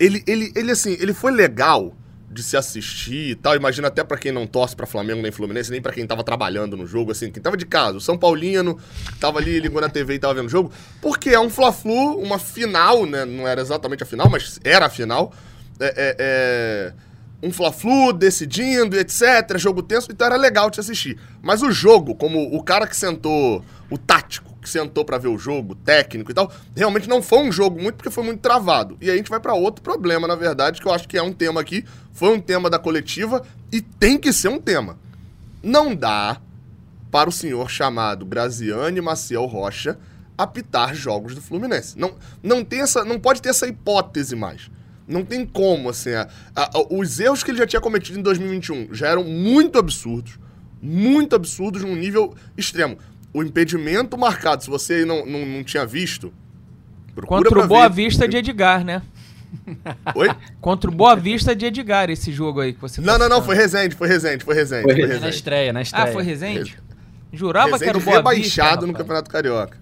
[0.03, 1.95] ele, ele, ele, assim, ele foi legal
[2.29, 3.55] de se assistir e tal.
[3.55, 6.75] Imagina até pra quem não torce pra Flamengo nem Fluminense, nem pra quem tava trabalhando
[6.75, 7.97] no jogo, assim, quem tava de casa.
[7.97, 8.77] O São Paulino
[9.19, 10.71] tava ali, ligou na TV e tava vendo o jogo.
[11.01, 13.23] Porque é um Fla-Flu, uma final, né?
[13.23, 15.33] Não era exatamente a final, mas era a final.
[15.79, 16.93] É, é, é,
[17.41, 19.57] um Fla-Flu decidindo, etc.
[19.57, 21.17] Jogo tenso, então era legal se assistir.
[21.41, 25.37] Mas o jogo, como o cara que sentou, o tático, que sentou pra ver o
[25.37, 28.97] jogo, técnico e tal, realmente não foi um jogo muito, porque foi muito travado.
[29.01, 31.21] E aí a gente vai pra outro problema, na verdade, que eu acho que é
[31.21, 34.97] um tema aqui, foi um tema da coletiva e tem que ser um tema.
[35.61, 36.39] Não dá
[37.11, 39.99] para o senhor chamado Graziane Maciel Rocha
[40.37, 41.97] apitar jogos do Fluminense.
[41.97, 44.69] Não, não, tem essa, não pode ter essa hipótese mais.
[45.07, 46.11] Não tem como, assim.
[46.13, 50.39] a- a- os erros que ele já tinha cometido em 2021 já eram muito absurdos.
[50.81, 52.97] Muito absurdos num nível extremo.
[53.33, 56.31] O impedimento marcado, se você aí não, não, não tinha visto.
[57.25, 58.03] Contra o Boa ver.
[58.05, 59.01] Vista de Edgar, né?
[60.15, 60.29] Oi?
[60.59, 63.35] Contra o Boa Vista de Edgar, esse jogo aí que você tá Não, não, não,
[63.41, 63.45] citando.
[63.45, 64.83] foi Resende, foi Resende, foi Resende.
[64.83, 65.13] Foi Foi Resende.
[65.13, 65.35] na Resende.
[65.35, 66.05] estreia, na estreia.
[66.09, 66.77] Ah, foi Resende?
[67.31, 68.61] Jurava que era o Resende Boa Vista.
[68.63, 68.97] rebaixado no rapaz.
[69.03, 69.77] Campeonato Carioca.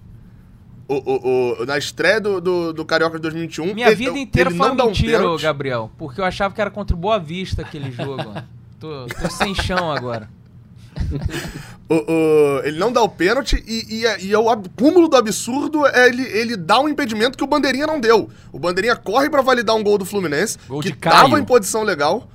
[0.88, 3.74] O, o, o- na estreia do, do, do Carioca de 2021.
[3.74, 5.42] Minha ele- vida inteira foi não um mentira, pênalti.
[5.42, 5.90] Gabriel.
[5.96, 8.24] Porque eu achava que era contra o Boa Vista aquele jogo.
[8.78, 10.28] tô, tô sem chão agora.
[11.88, 14.44] O- o- ele não dá o pênalti e, e, é- e é o
[14.78, 18.30] cúmulo do absurdo é ele, ele dá um impedimento que o Bandeirinha não deu.
[18.50, 22.30] O Bandeirinha corre pra validar um gol do Fluminense, Gol que tava em posição legal,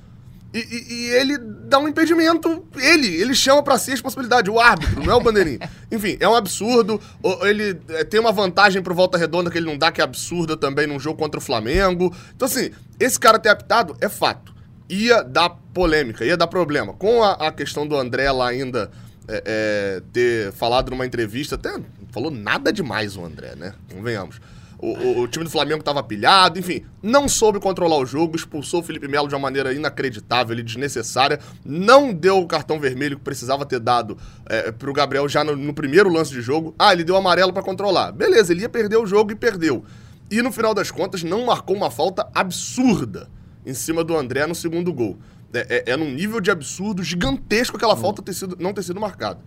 [0.54, 2.64] e, e- e ele dá um impedimento.
[2.76, 5.68] Ele, ele chama pra si a responsabilidade, o árbitro, não é o Bandeirinha.
[5.90, 7.00] Enfim, é um absurdo.
[7.42, 10.56] Ele é, tem uma vantagem pro Volta Redonda que ele não dá, que é absurda
[10.56, 12.14] também num jogo contra o Flamengo.
[12.36, 14.54] Então, assim, esse cara ter apitado é fato.
[14.88, 16.92] Ia dar polêmica, ia dar problema.
[16.94, 18.90] Com a, a questão do André lá ainda
[19.28, 21.78] é, é, ter falado numa entrevista, até
[22.10, 23.74] falou nada demais o André, né?
[23.92, 24.40] Convenhamos.
[24.80, 28.80] O, o- o time do Flamengo tava pilhado, enfim, não soube controlar o jogo, expulsou
[28.80, 33.24] o Felipe Melo de uma maneira inacreditável e desnecessária, não deu o cartão vermelho que
[33.24, 34.16] precisava ter dado
[34.48, 36.74] é, pro Gabriel já no, no primeiro lance de jogo.
[36.78, 38.12] Ah, ele deu amarelo pra controlar.
[38.12, 39.84] Beleza, ele ia perder o jogo e perdeu.
[40.30, 43.28] E no final das contas, não marcou uma falta absurda
[43.68, 45.18] em cima do André no segundo gol.
[45.52, 49.00] É, é, é num nível de absurdo gigantesco aquela falta ter sido, não ter sido
[49.00, 49.40] marcada.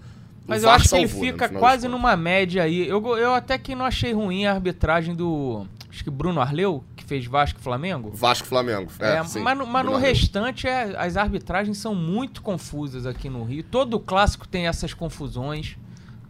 [0.48, 2.88] Mas eu acho que ele salvou, né, no fica final quase numa média aí.
[2.88, 5.66] Eu, eu até que não achei ruim a arbitragem do.
[5.90, 8.12] Acho que Bruno Arleu, que fez Vasco e Flamengo.
[8.14, 8.92] Vasco e Flamengo.
[9.00, 13.30] É, É, sim, mas no, mas no restante, é, as arbitragens são muito confusas aqui
[13.30, 13.64] no Rio.
[13.64, 15.78] Todo clássico tem essas confusões.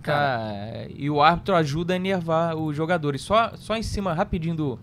[0.02, 3.22] Cara, e o árbitro ajuda a enervar os jogadores.
[3.22, 4.80] Só, só em cima, rapidinho, do,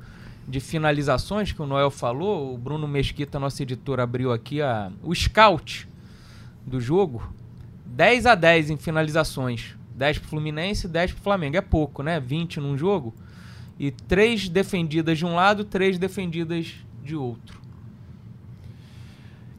[0.48, 5.14] de finalizações que o Noel falou, o Bruno Mesquita, nosso editor, abriu aqui a, o
[5.14, 5.87] scout
[6.66, 7.22] do jogo.
[7.87, 9.76] 10 a 10 em finalizações.
[9.94, 11.56] 10 pro Fluminense, 10 pro Flamengo.
[11.56, 12.18] É pouco, né?
[12.18, 13.14] 20 num jogo.
[13.78, 17.61] E 3 defendidas de um lado, 3 defendidas de outro.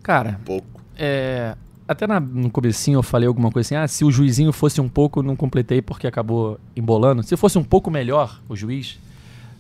[0.01, 0.81] Cara, Pouco.
[0.97, 1.55] é,
[1.87, 4.89] até na- no comecinho eu falei alguma coisa assim, ah, se o juizinho fosse um
[4.89, 7.21] pouco, não completei porque acabou embolando.
[7.23, 8.99] Se fosse um pouco melhor o juiz,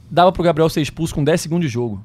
[0.09, 2.03] dava pro Gabriel ser expulso com 10 segundos de jogo.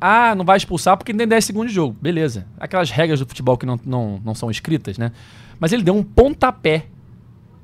[0.00, 1.96] ah, não vai expulsar porque tem 10 segundos de jogo.
[2.00, 2.46] Beleza.
[2.58, 5.12] Aquelas regras do futebol que não, não, não são escritas, né?
[5.58, 6.86] Mas ele deu um pontapé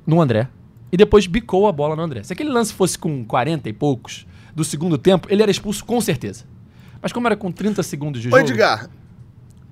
[0.06, 0.48] no André
[0.90, 2.22] e depois bicou a bola no André.
[2.22, 6.00] Se aquele lance fosse com 40 e poucos do segundo tempo, ele era expulso com
[6.00, 6.44] certeza.
[7.00, 8.40] Mas como era com 30 segundos de jogo.
[8.40, 8.88] Edgar,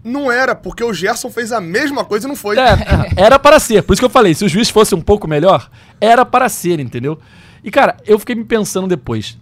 [0.05, 2.59] não era, porque o Gerson fez a mesma coisa e não foi.
[2.59, 2.77] É,
[3.17, 3.83] era para ser.
[3.83, 5.71] Por isso que eu falei, se o juiz fosse um pouco melhor,
[6.01, 7.19] era para ser, entendeu?
[7.63, 9.39] E, cara, eu fiquei me pensando depois.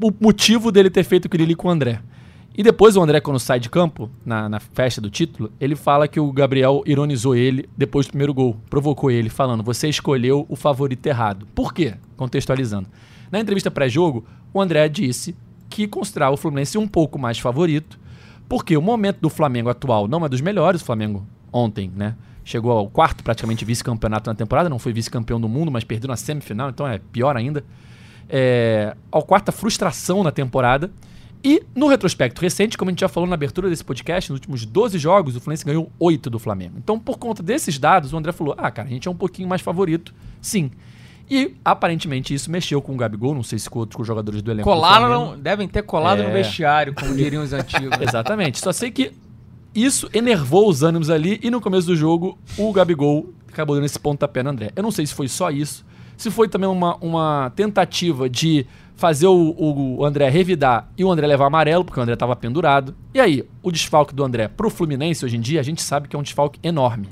[0.00, 2.00] O motivo dele ter feito aquilo ali com o André.
[2.54, 6.06] E depois o André, quando sai de campo, na, na festa do título, ele fala
[6.06, 8.56] que o Gabriel ironizou ele depois do primeiro gol.
[8.68, 11.46] Provocou ele, falando: você escolheu o favorito errado.
[11.54, 11.94] Por quê?
[12.16, 12.88] Contextualizando.
[13.30, 15.34] Na entrevista pré-jogo, o André disse
[15.70, 17.98] que considerava o Fluminense um pouco mais favorito,
[18.46, 20.82] porque o momento do Flamengo atual não é dos melhores.
[20.82, 22.14] O Flamengo ontem, né?
[22.44, 26.16] Chegou ao quarto, praticamente vice-campeonato na temporada, não foi vice-campeão do mundo, mas perdeu na
[26.16, 27.64] semifinal, então é pior ainda.
[28.34, 30.90] É, ao quarta frustração na temporada.
[31.44, 34.64] E no retrospecto recente, como a gente já falou na abertura desse podcast, nos últimos
[34.64, 36.74] 12 jogos, o Fluminense ganhou 8 do Flamengo.
[36.78, 39.48] Então, por conta desses dados, o André falou: ah, cara, a gente é um pouquinho
[39.48, 40.70] mais favorito, sim.
[41.28, 44.68] E aparentemente isso mexeu com o Gabigol, não sei se com outros jogadores do elenco.
[44.68, 46.26] Colaram, devem ter colado É.
[46.26, 47.98] no vestiário, como diriam os antigos.
[48.00, 48.58] Exatamente.
[48.58, 49.12] Só sei que
[49.74, 53.98] isso enervou os ânimos ali e no começo do jogo o Gabigol acabou dando esse
[53.98, 54.70] pontapé no André.
[54.76, 55.84] Eu não sei se foi só isso,
[56.22, 61.26] se foi também uma, uma tentativa de fazer o, o André revidar e o André
[61.26, 62.94] levar amarelo, porque o André estava pendurado.
[63.12, 66.14] E aí, o desfalque do André pro Fluminense hoje em dia, a gente sabe que
[66.14, 67.08] é um desfalque enorme.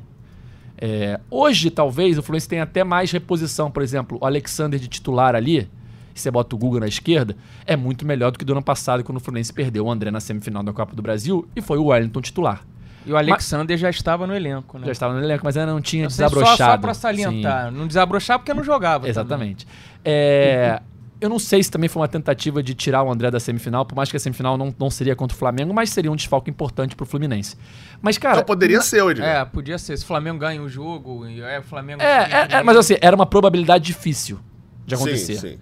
[0.79, 3.71] É, hoje, talvez, o Fluminense tenha até mais reposição.
[3.71, 5.69] Por exemplo, o Alexander de titular ali,
[6.15, 9.03] e você bota o Google na esquerda, é muito melhor do que do ano passado,
[9.03, 11.87] quando o Fluminense perdeu o André na semifinal da Copa do Brasil e foi o
[11.87, 12.65] Wellington titular.
[13.07, 14.87] E o Alexander já estava no elenco, né?
[14.87, 16.57] Já estava no elenco, mas ainda não tinha sei, desabrochado.
[16.57, 17.71] Só, só pra salientar.
[17.71, 19.05] Não desabrochar porque não jogava.
[19.05, 19.67] Sim, exatamente.
[20.05, 20.81] É,
[21.21, 23.95] eu não sei se também foi uma tentativa de tirar o André da semifinal, por
[23.95, 26.97] mais que a semifinal não, não seria contra o Flamengo, mas seria um desfalque importante
[26.97, 27.57] pro Fluminense.
[28.01, 28.37] Mas, cara.
[28.37, 29.29] Então poderia ser, Edgar.
[29.29, 29.97] É, podia ser.
[29.99, 32.01] Se o Flamengo ganha o jogo, e é, o Flamengo.
[32.03, 34.41] É, é, é, mas assim, era uma probabilidade difícil
[34.87, 35.35] de acontecer.
[35.35, 35.59] Sim, sim.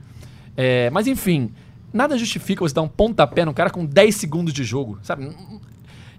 [0.57, 1.53] É, mas enfim,
[1.92, 5.29] nada justifica você dar um pontapé no cara com 10 segundos de jogo, sabe?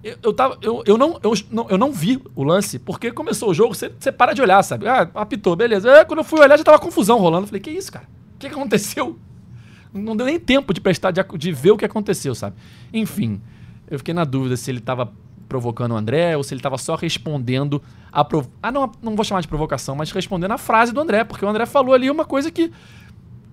[0.03, 3.49] Eu, eu, tava, eu, eu, não, eu, não, eu não vi o lance, porque começou
[3.49, 4.87] o jogo, você, você para de olhar, sabe?
[4.87, 5.89] Ah, apitou, beleza.
[5.91, 7.47] É, quando eu fui olhar, já tava confusão rolando.
[7.47, 8.07] Falei, que isso, cara?
[8.35, 9.19] O que, aconteceu?
[9.93, 12.55] Não deu nem tempo de prestar, de, de ver o que aconteceu, sabe?
[12.93, 13.41] Enfim,
[13.89, 15.11] eu fiquei na dúvida se ele tava
[15.49, 17.81] provocando o André ou se ele tava só respondendo
[18.11, 18.23] a.
[18.23, 18.45] Prov...
[18.61, 21.47] Ah, não, não vou chamar de provocação, mas respondendo a frase do André, porque o
[21.47, 22.71] André falou ali uma coisa que.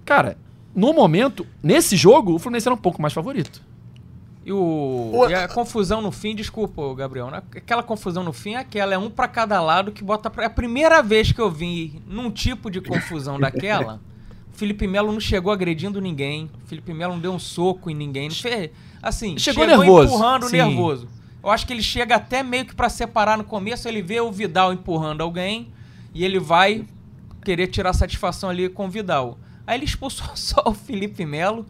[0.05, 0.39] Cara,
[0.75, 3.63] no momento, nesse jogo, o Fluminense era um pouco mais favorito.
[4.47, 7.31] E, o, O- e a confusão no fim, desculpa, Gabriel.
[7.33, 7.43] né?
[7.57, 10.45] Aquela confusão no fim é aquela, é um pra cada lado que bota pra.
[10.45, 14.01] É a primeira vez que eu vi num tipo de confusão daquela.
[14.55, 16.49] Felipe Melo não chegou agredindo ninguém.
[16.67, 18.31] Felipe Melo não deu um soco em ninguém.
[18.31, 18.71] Fez,
[19.03, 20.57] assim, Chegou nervoso, empurrando sim.
[20.57, 21.09] nervoso.
[21.43, 23.87] Eu acho que ele chega até meio que pra separar no começo.
[23.89, 25.69] Ele vê o Vidal empurrando alguém
[26.15, 26.87] e ele vai
[27.45, 29.39] querer tirar satisfação ali com o Vidal.
[29.67, 31.67] Aí ele expulsou só o Felipe Melo.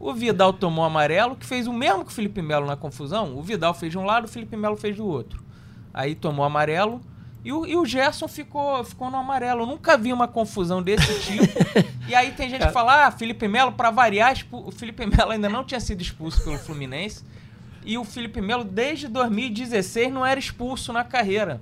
[0.00, 3.36] O Vidal tomou amarelo, que fez o mesmo que o Felipe Melo na confusão.
[3.36, 5.44] O Vidal fez de um lado, o Felipe Melo fez do outro.
[5.92, 7.02] Aí tomou amarelo.
[7.44, 9.62] E o, e o Gerson ficou, ficou no amarelo.
[9.62, 11.44] Eu nunca vi uma confusão desse tipo.
[12.08, 15.50] e aí tem gente que fala: ah, Felipe Melo, pra variar, o Felipe Melo ainda
[15.50, 17.22] não tinha sido expulso pelo Fluminense.
[17.84, 21.60] E o Felipe Melo, desde 2016, não era expulso na carreira.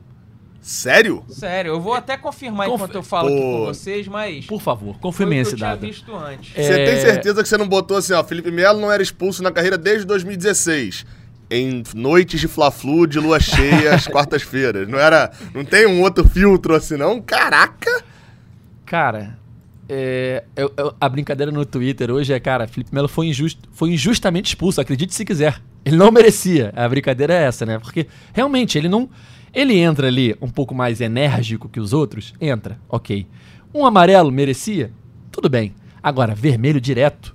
[0.60, 1.24] Sério?
[1.28, 4.44] Sério, eu vou até confirmar Conf- enquanto eu falo aqui com vocês, mas.
[4.46, 5.80] Por favor, confirme esse eu tinha dado.
[5.80, 6.52] visto antes.
[6.56, 9.42] É, Você tem certeza que você não botou assim, ó, Felipe Melo não era expulso
[9.42, 11.06] na carreira desde 2016.
[11.50, 14.86] Em noites de Fla-Flu, de lua cheia, às quartas-feiras.
[14.86, 15.30] Não era.
[15.54, 17.22] Não tem um outro filtro assim, não?
[17.22, 18.04] Caraca!
[18.84, 19.38] Cara,
[19.88, 23.90] é, eu- eu- a brincadeira no Twitter hoje é, cara, Felipe Melo foi, injusto, foi
[23.90, 25.60] injustamente expulso, acredite se quiser.
[25.84, 26.72] Ele não merecia.
[26.76, 27.78] A brincadeira é essa, né?
[27.78, 29.08] Porque realmente ele não.
[29.54, 33.26] Ele entra ali um pouco mais enérgico que os outros, entra, ok.
[33.74, 34.90] Um amarelo merecia?
[35.30, 35.74] Tudo bem.
[36.02, 37.34] Agora, vermelho direto.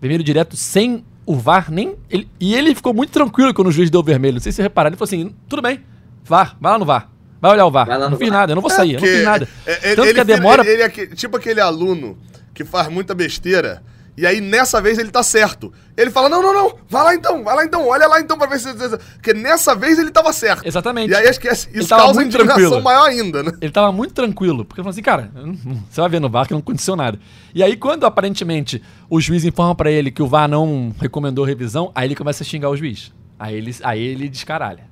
[0.00, 1.96] Vermelho direto sem o VAR nem.
[2.10, 4.34] ele- e ele ficou muito tranquilo quando o juiz deu o vermelho.
[4.34, 4.94] Não sei se vocês repararam.
[4.94, 5.80] Ele falou assim: tudo bem,
[6.24, 7.10] VAR, vai lá no VAR.
[7.40, 7.86] Vai olhar o VAR.
[7.98, 9.48] Não no fiz nada, eu não vou sair, eu não fiz nada.
[9.66, 10.62] é- é- Tanto ele, que a demora.
[10.62, 12.16] Ele, ele é tipo aquele aluno
[12.54, 13.82] que faz muita besteira.
[14.16, 15.70] E aí, nessa vez, ele tá certo.
[15.96, 18.46] Ele fala: não, não, não, vai lá então, vai lá então, olha lá então pra
[18.46, 18.72] ver se.
[18.72, 20.66] Porque nessa vez ele tava certo.
[20.66, 21.10] Exatamente.
[21.10, 22.82] E aí acho que isso causa muito indignação tranquilo.
[22.82, 23.52] maior ainda, né?
[23.60, 25.54] Ele tava muito tranquilo, porque ele falou assim, cara, eu não-
[25.90, 27.18] você vai ver no VAR que não aconteceu nada.
[27.54, 31.92] E aí, quando aparentemente o juiz informa pra ele que o VAR não recomendou revisão,
[31.94, 33.12] aí ele começa a xingar o juiz.
[33.38, 34.84] Aí ele, aí ele descaralha.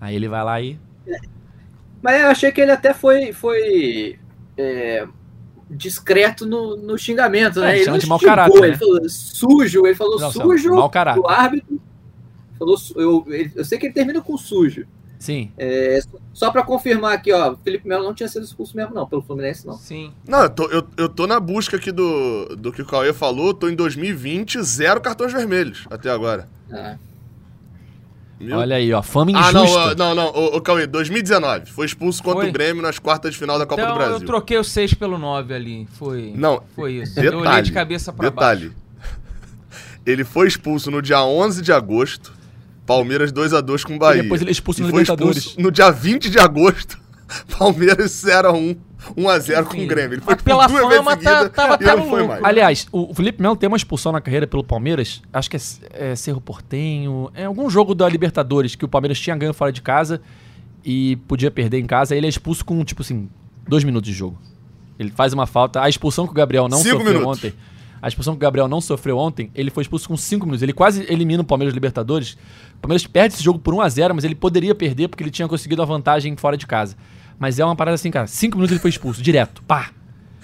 [0.00, 0.78] Aí ele vai lá e.
[2.02, 4.18] Mas eu achei que ele até foi, foi
[4.56, 5.06] é,
[5.70, 7.74] discreto no, no xingamento, É, né?
[7.76, 8.78] Ele chama não de mau xingou, caráter, Ele né?
[8.78, 11.20] falou sujo, ele falou Não, sujo mau caráter.
[11.20, 11.80] do árbitro.
[12.58, 14.86] falou, eu, eu sei que ele termina com sujo.
[15.18, 15.50] Sim.
[15.58, 15.98] É,
[16.32, 19.66] só para confirmar aqui, ó, Felipe Melo não tinha sido expulso mesmo, não, pelo Fluminense,
[19.66, 19.74] não.
[19.74, 20.12] Sim.
[20.26, 23.52] Não, eu tô, eu, eu tô na busca aqui do, do que o Cauê falou.
[23.52, 26.48] Tô em 2020, zero cartões vermelhos até agora.
[26.70, 26.96] É.
[28.40, 29.02] Meu- Olha aí, ó.
[29.02, 29.90] Fama Ah, não, injusta.
[29.90, 30.28] ah, não, não.
[30.28, 31.70] O, Cauê, 2019.
[31.72, 32.50] Foi expulso contra Foi?
[32.50, 34.14] o Grêmio nas quartas de final da Copa então do Brasil.
[34.18, 35.88] eu troquei o 6 pelo 9 ali.
[35.98, 36.32] Foi.
[36.36, 37.18] Não, Foi isso.
[37.18, 38.68] eu olhei Detalhe, de cabeça pra detalhe.
[38.68, 38.76] baixo.
[40.06, 42.32] Ele foi expulso no dia 11 de agosto.
[42.86, 44.20] Palmeiras 2x2 com o Bahia.
[44.20, 45.36] E depois ele é expulso no Libertadores.
[45.38, 46.98] expulso no dia 20 de agosto.
[47.58, 48.78] Palmeiras 0x1.
[49.16, 50.14] 1x0 com o Grêmio.
[50.14, 52.44] Ele foi mas pela expulso duas fama, vezes tá- tava e até não foi mais.
[52.44, 55.22] Aliás, o Felipe Melo tem uma expulsão na carreira pelo Palmeiras.
[55.32, 55.60] Acho que é,
[55.92, 57.30] é Cerro Portenho.
[57.34, 60.20] É algum jogo da Libertadores que o Palmeiras tinha ganho fora de casa
[60.84, 62.14] e podia perder em casa.
[62.16, 63.28] Ele é expulso com, tipo assim,
[63.66, 64.38] dois minutos de jogo.
[64.98, 65.80] Ele faz uma falta.
[65.82, 67.38] A expulsão que o Gabriel não Cinco sofreu minutos.
[67.38, 67.54] ontem.
[68.00, 70.62] A expulsão que o Gabriel não sofreu ontem, ele foi expulso com cinco minutos.
[70.62, 72.34] Ele quase elimina o Palmeiras Libertadores.
[72.76, 75.32] O Palmeiras perde esse jogo por 1 a 0 mas ele poderia perder porque ele
[75.32, 76.96] tinha conseguido a vantagem fora de casa.
[77.38, 78.26] Mas é uma parada assim, cara.
[78.26, 79.62] Cinco minutos ele foi expulso, direto.
[79.62, 79.90] Pá!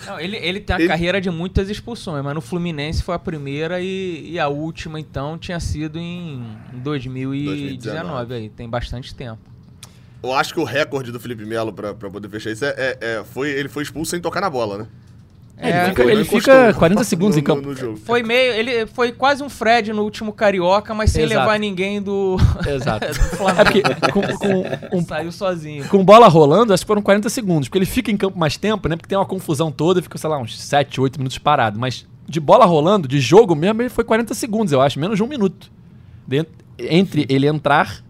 [0.06, 3.18] Não, ele, ele tem uma Ele- carreira de muitas expulsões, mas no Fluminense foi a
[3.18, 8.34] primeira e, e a última, então, tinha sido em 2019 2019.
[8.34, 8.48] aí.
[8.50, 9.40] Tem bastante tempo.
[10.22, 12.98] Eu acho que o recorde do Felipe Melo pra, pra poder fechar isso é, é-
[13.00, 14.86] é- foi, ele foi expulso sem tocar na bola, né?
[15.56, 17.62] É, ele fica, ele fica encostou 40 segundos no- em campo.
[17.62, 17.96] no- no jogo.
[18.04, 18.52] Foi meio.
[18.54, 21.40] Ele foi quase um Fred no último Carioca, mas sem Exato.
[21.40, 22.36] levar ninguém do,
[22.66, 23.06] Exato.
[23.06, 23.60] do Flamengo.
[23.60, 24.22] É porque com,
[24.90, 25.88] com, um- Saiu sozinho.
[25.88, 27.68] com bola rolando, acho que foram 40 segundos.
[27.68, 28.96] Porque ele fica em campo mais tempo, né?
[28.96, 31.78] Porque tem uma confusão toda, fica, sei lá, uns 7, 8 minutos parado.
[31.78, 35.22] Mas de bola rolando, de jogo mesmo, ele foi 40 segundos, eu acho, menos de
[35.22, 35.70] um minuto.
[36.26, 36.48] Dent-
[36.78, 38.02] entre ele entrar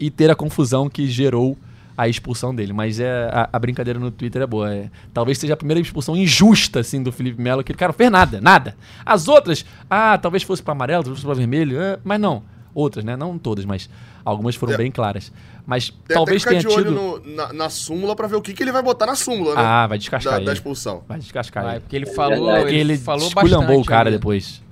[0.00, 1.58] e ter a confusão que gerou
[1.96, 2.72] a expulsão dele.
[2.72, 4.74] Mas é a, a brincadeira no Twitter é boa.
[4.74, 7.96] é- talvez seja a primeira expulsão injusta, assim, do Felipe Melo, que o cara não
[7.96, 8.76] fez nada, nada.
[9.04, 12.42] As outras, ah, talvez fosse para amarelo, talvez fosse para vermelho, é, mas não.
[12.74, 13.16] Outras, né?
[13.16, 13.88] Não todas, mas
[14.22, 14.76] algumas foram É.
[14.76, 15.32] bem claras.
[15.64, 17.00] Mas Tem talvez até que tenha ficar de tido.
[17.02, 19.54] olho no- na, na súmula pra ver o que, que ele vai botar na súmula,
[19.54, 19.62] né?
[19.64, 20.46] Ah, vai descascar da, ele.
[20.46, 21.02] da expulsão.
[21.08, 21.80] Vai descascar Vai, ele.
[21.80, 22.50] porque ele falou.
[22.54, 24.18] Porque ele, ele falou esculhambou bastante o cara ali.
[24.18, 24.62] depois.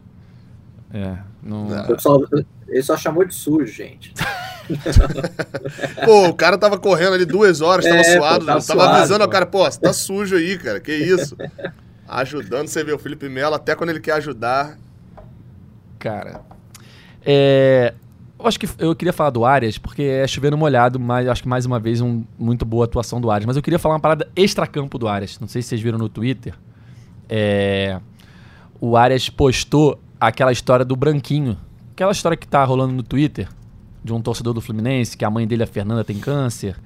[0.93, 1.67] É, não...
[1.99, 2.21] Só-
[2.69, 4.13] ele só chamou de sujo, gente.
[6.05, 8.47] Pô, o cara tava correndo ali duas horas, tava É, pô, suado.
[8.47, 9.27] tava tava suado, avisando pô.
[9.27, 10.81] o cara, pô, você tá sujo aí, cara.
[10.81, 11.37] Que isso?
[12.09, 14.79] Ajudando, você vê o Felipe Melo, até quando ele quer ajudar.
[15.99, 16.43] Cara.
[17.25, 17.95] É,
[18.39, 21.49] eu acho que eu queria falar do Arias, porque é chovendo molhado, mas acho que
[21.49, 23.47] mais uma vez um muito boa atuação do Arias.
[23.47, 25.39] Mas eu queria falar uma parada extracampo do Arias.
[25.41, 26.55] Não sei se vocês viram no Twitter.
[27.29, 27.99] É,
[28.81, 31.57] o Arias postou aquela história do Branquinho.
[31.93, 33.49] Aquela história que tá rolando no Twitter,
[34.05, 36.77] de um torcedor do Fluminense, que a mãe dele, a Fernanda, tem câncer.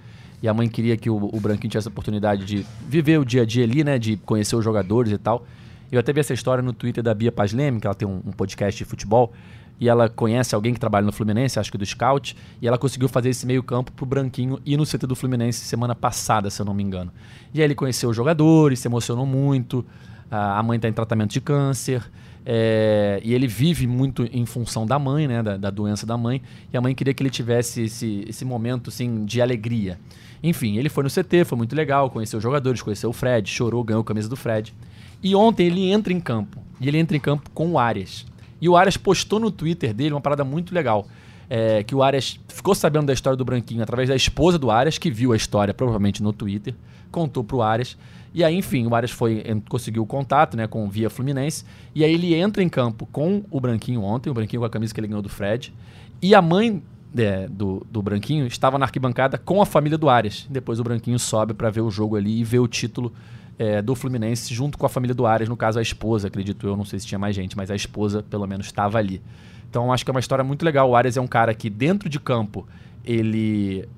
[0.40, 3.42] E a mãe queria que o, o Branquinho tivesse a oportunidade de viver o dia
[3.42, 3.98] a dia ali, né?
[3.98, 5.44] De conhecer os jogadores e tal.
[5.90, 8.22] Eu até vi essa história no Twitter da Bia Paz Leme, que ela tem um,
[8.24, 9.32] um podcast de futebol.
[9.80, 12.36] E ela conhece alguém que trabalha no Fluminense, acho que do Scout.
[12.62, 15.94] E ela conseguiu fazer esse meio campo pro Branquinho ir no CT do Fluminense semana
[15.94, 17.12] passada, se eu não me engano.
[17.52, 19.84] E aí ele conheceu os jogadores, se emocionou muito.
[20.30, 22.02] A mãe tá em tratamento de câncer.
[22.44, 25.42] É, e ele vive muito em função da mãe, né?
[25.42, 26.40] Da, da doença da mãe.
[26.72, 29.98] E a mãe queria que ele tivesse esse, esse momento, assim, de alegria.
[30.42, 33.82] Enfim, ele foi no CT, foi muito legal, conheceu os jogadores, conheceu o Fred, chorou,
[33.82, 34.74] ganhou a camisa do Fred.
[35.22, 36.62] E ontem ele entra em campo.
[36.80, 38.24] E ele entra em campo com o Arias.
[38.60, 41.06] E o Arias postou no Twitter dele uma parada muito legal.
[41.50, 44.98] É, que o Arias ficou sabendo da história do Branquinho através da esposa do Arias,
[44.98, 46.74] que viu a história provavelmente no Twitter,
[47.10, 47.96] contou pro Arias.
[48.34, 51.64] E aí, enfim, o Arias foi, conseguiu o contato né, com Via Fluminense.
[51.94, 54.92] E aí ele entra em campo com o Branquinho ontem, o Branquinho com a camisa
[54.92, 55.72] que ele ganhou do Fred.
[56.20, 56.82] E a mãe
[57.16, 60.46] é, do, do Branquinho estava na arquibancada com a família do Arias.
[60.50, 63.12] Depois o Branquinho sobe para ver o jogo ali e ver o título
[63.58, 66.76] é, do Fluminense junto com a família do Arias, no caso a esposa, acredito eu,
[66.76, 69.20] não sei se tinha mais gente, mas a esposa pelo menos estava ali.
[69.68, 70.88] Então acho que é uma história muito legal.
[70.90, 72.66] O Arias é um cara que dentro de campo,
[73.04, 73.88] ele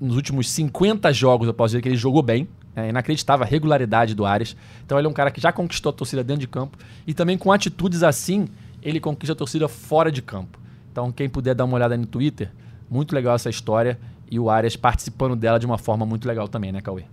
[0.00, 2.46] nos últimos 50 jogos, eu posso dizer que ele jogou bem.
[2.78, 4.56] É inacreditável a regularidade do Arias.
[4.84, 7.36] Então ele é um cara que já conquistou a torcida dentro de campo e também
[7.36, 8.48] com atitudes assim,
[8.82, 10.58] ele conquista a torcida fora de campo.
[10.92, 12.50] Então quem puder dar uma olhada no Twitter,
[12.88, 13.98] muito legal essa história
[14.30, 17.04] e o Arias participando dela de uma forma muito legal também, né, Cauê?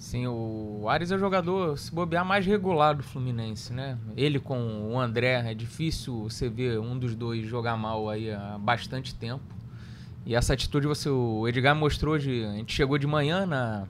[0.00, 3.98] Sim, o Ares é o jogador, se bobear, mais regular do Fluminense, né?
[4.16, 8.56] Ele com o André, é difícil você ver um dos dois jogar mal aí há
[8.58, 9.54] bastante tempo.
[10.24, 12.44] E essa atitude você, o Edgar mostrou de.
[12.46, 13.86] A gente chegou de manhã na,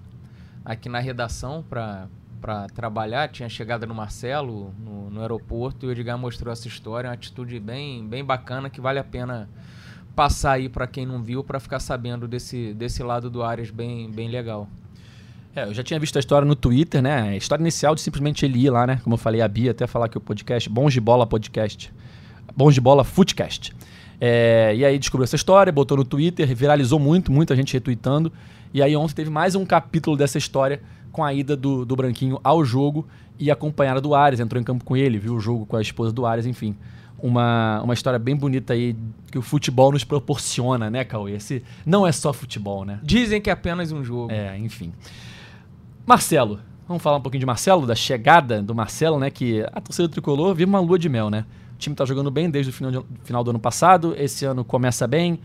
[0.64, 2.08] aqui na redação para
[2.40, 7.10] para trabalhar, tinha chegada no Marcelo, no, no aeroporto, e o Edgar mostrou essa história,
[7.10, 9.46] uma atitude bem, bem bacana que vale a pena
[10.16, 14.10] passar aí para quem não viu, para ficar sabendo desse, desse lado do Arias bem,
[14.10, 14.66] bem legal.
[15.54, 17.30] É, eu já tinha visto a história no Twitter, né?
[17.30, 19.00] A história inicial de simplesmente ele ir lá, né?
[19.02, 21.92] Como eu falei, a Bia até falar que o podcast, Bons de Bola Podcast.
[22.56, 23.72] Bons de Bola Footcast.
[24.20, 28.32] É, e aí descobriu essa história, botou no Twitter, viralizou muito, muita gente retweetando.
[28.72, 32.38] E aí ontem teve mais um capítulo dessa história com a ida do, do Branquinho
[32.44, 33.06] ao jogo
[33.38, 36.12] e acompanhada do Ares, entrou em campo com ele, viu o jogo com a esposa
[36.12, 36.76] do Ares, enfim.
[37.18, 38.96] Uma, uma história bem bonita aí
[39.30, 41.32] que o futebol nos proporciona, né, Cauê?
[41.32, 43.00] Esse não é só futebol, né?
[43.02, 44.32] Dizem que é apenas um jogo.
[44.32, 44.92] É, enfim.
[46.06, 49.30] Marcelo, vamos falar um pouquinho de Marcelo, da chegada do Marcelo, né?
[49.30, 51.44] Que a torcida tricolor vive uma lua de mel, né?
[51.74, 54.64] O time tá jogando bem desde o final, de, final do ano passado, esse ano
[54.64, 55.40] começa bem,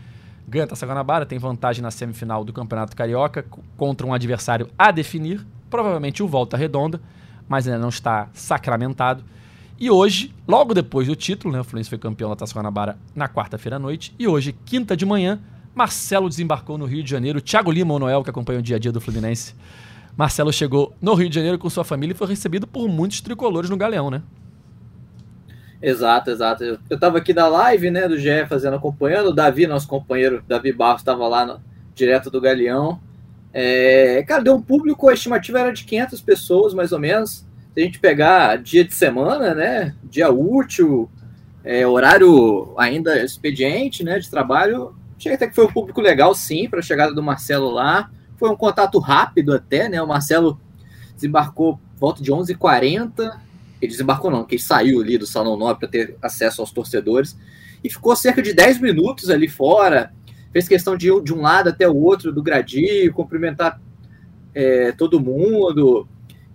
[0.46, 3.44] ganha a Taça Guanabara, tem vantagem na semifinal do Campeonato Carioca
[3.76, 7.00] contra um adversário a definir, provavelmente o Volta Redonda,
[7.48, 9.24] mas ainda não está sacramentado.
[9.78, 13.28] E hoje, logo depois do título, né, o Fluminense foi campeão da Taça Guanabara na
[13.28, 15.40] quarta-feira à noite, e hoje, quinta de manhã,
[15.74, 18.78] Marcelo desembarcou no Rio de Janeiro, Thiago Lima, o Noel, que acompanha o dia a
[18.78, 19.54] dia do Fluminense.
[20.16, 23.68] Marcelo chegou no Rio de Janeiro com sua família e foi recebido por muitos tricolores
[23.68, 24.22] no Galeão, né?
[25.80, 26.64] Exato, exato.
[26.64, 29.28] Eu, eu tava aqui na live, né, do GE fazendo, acompanhando.
[29.28, 31.60] O Davi, nosso companheiro, Davi Barros, estava lá no,
[31.96, 33.00] direto do Galeão.
[33.52, 37.44] É, cara, deu um público, a estimativa era de 500 pessoas, mais ou menos.
[37.72, 41.10] Se a gente pegar dia de semana, né, dia útil,
[41.64, 46.68] é, horário ainda expediente, né, de trabalho, chega até que foi um público legal, sim,
[46.68, 48.10] para a chegada do Marcelo lá.
[48.36, 50.60] Foi um contato rápido até, né, o Marcelo
[51.14, 53.38] desembarcou volta de 11h40,
[53.80, 57.36] ele desembarcou não, que ele saiu ali do Salão 9 para ter acesso aos torcedores,
[57.82, 60.12] e ficou cerca de 10 minutos ali fora,
[60.52, 63.80] fez questão de ir de um lado até o outro do gradil, cumprimentar
[64.54, 66.08] é, todo mundo,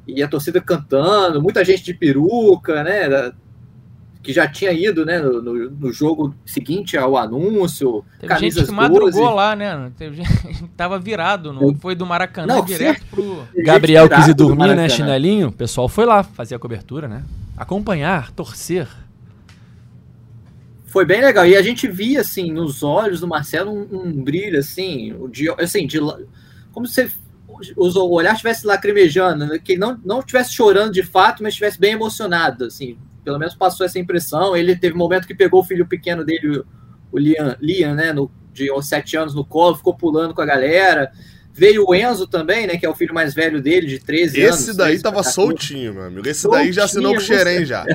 [0.07, 3.31] e a torcida cantando, muita gente de peruca, né?
[4.21, 8.05] Que já tinha ido né, no, no, jogo seguinte ao anúncio.
[8.19, 9.91] Teve gente que madrugou lá, né?
[9.97, 13.47] Teve gente tava virado, não foi do Maracanã não, direto pro.
[13.57, 14.87] Gabriel quis ir dormir, né?
[14.87, 15.47] Chinelinho.
[15.47, 17.23] O pessoal foi lá fazer a cobertura, né?
[17.57, 18.87] Acompanhar, torcer
[20.91, 21.47] foi bem legal.
[21.47, 25.87] E a gente via, assim, nos olhos do Marcelo um, um brilho, assim, de, assim,
[25.87, 25.99] de,
[26.73, 27.09] como se
[27.77, 29.59] o olhar estivesse lacrimejando, né?
[29.59, 33.55] que ele não, não estivesse chorando de fato, mas estivesse bem emocionado, assim, pelo menos
[33.55, 34.55] passou essa impressão.
[34.55, 36.63] Ele teve um momento que pegou o filho pequeno dele,
[37.11, 41.11] o Liam, Liam né, no, de sete anos no colo, ficou pulando com a galera.
[41.53, 42.77] Veio o Enzo também, né?
[42.77, 44.59] Que é o filho mais velho dele, de 13 Esse anos.
[44.61, 46.27] Esse daí tava soltinho, meu amigo.
[46.27, 47.85] Esse soltinho, daí já assinou com o Xerém já.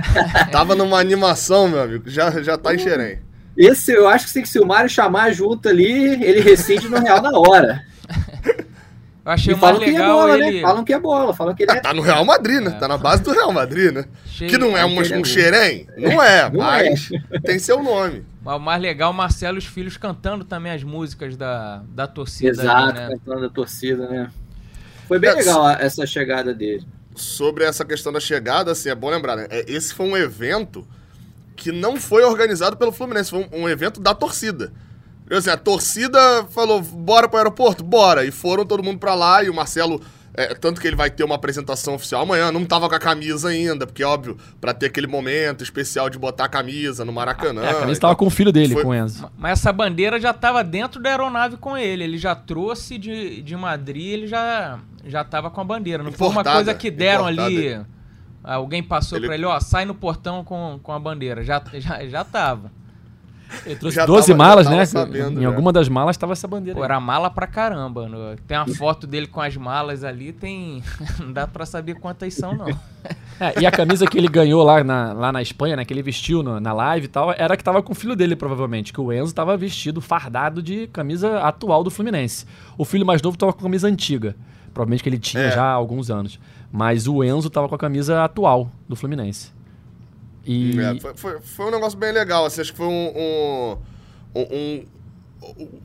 [0.52, 2.04] tava numa animação, meu amigo.
[2.06, 3.20] Já, já tá em Xerém.
[3.56, 7.38] Esse eu acho que se o Mário chamar junto ali, ele rescinde no Real na
[7.38, 7.82] hora.
[9.26, 10.56] Eu achei e é legal é bola, ele...
[10.58, 10.62] né?
[10.62, 11.80] Falam que é bola, falam que ele é...
[11.82, 12.70] Tá no Real Madrid, né?
[12.70, 12.78] É.
[12.78, 14.04] Tá na base do Real Madrid, né?
[14.24, 14.48] Cheio.
[14.48, 15.88] Que não é um, um xerém?
[15.98, 17.40] Não é, não mas é.
[17.40, 18.24] tem seu nome.
[18.44, 22.50] O mais legal, Marcelo e os filhos cantando também as músicas da, da torcida.
[22.50, 23.08] Exato, ali, né?
[23.08, 24.30] cantando a torcida, né?
[25.08, 26.86] Foi bem é, legal essa chegada dele.
[27.16, 29.48] Sobre essa questão da chegada, assim, é bom lembrar, né?
[29.66, 30.86] Esse foi um evento
[31.56, 34.72] que não foi organizado pelo Fluminense, foi um, um evento da torcida.
[35.30, 36.18] Assim, a torcida
[36.50, 37.82] falou, bora pro aeroporto?
[37.82, 38.24] Bora.
[38.24, 40.00] E foram todo mundo pra lá e o Marcelo
[40.36, 43.48] é, tanto que ele vai ter uma apresentação oficial amanhã, não tava com a camisa
[43.48, 47.62] ainda, porque, óbvio, para ter aquele momento especial de botar a camisa no Maracanã.
[47.62, 48.82] É, a camisa tava com o filho dele, Foi...
[48.82, 49.30] com o Enzo.
[49.38, 52.04] Mas essa bandeira já tava dentro da aeronave com ele.
[52.04, 56.02] Ele já trouxe de, de Madrid, ele já, já tava com a bandeira.
[56.02, 57.46] Não importada, foi uma coisa que deram importada.
[57.46, 57.80] ali.
[58.44, 59.26] Alguém passou ele...
[59.26, 61.42] pra ele, ó, sai no portão com, com a bandeira.
[61.42, 62.70] Já, já, já tava.
[63.64, 64.84] Ele trouxe já 12 tava, malas, né?
[64.84, 65.48] Sabendo, em já.
[65.48, 66.78] alguma das malas estava essa bandeira.
[66.78, 68.08] Pô, era mala pra caramba.
[68.46, 70.82] Tem uma foto dele com as malas ali, tem.
[71.18, 72.66] Não dá pra saber quantas são, não.
[73.38, 75.84] É, e a camisa que ele ganhou lá na, lá na Espanha, né?
[75.84, 78.34] Que ele vestiu no, na live e tal, era que tava com o filho dele,
[78.34, 78.94] provavelmente.
[78.94, 82.46] Que o Enzo tava vestido, fardado de camisa atual do Fluminense.
[82.78, 84.34] O filho mais novo tava com a camisa antiga.
[84.72, 85.50] Provavelmente que ele tinha é.
[85.52, 86.40] já há alguns anos.
[86.72, 89.52] Mas o Enzo tava com a camisa atual do Fluminense.
[90.46, 90.78] E...
[90.80, 93.76] É, foi, foi, foi, um negócio bem legal, assim, acho que foi um,
[94.34, 94.84] um, um,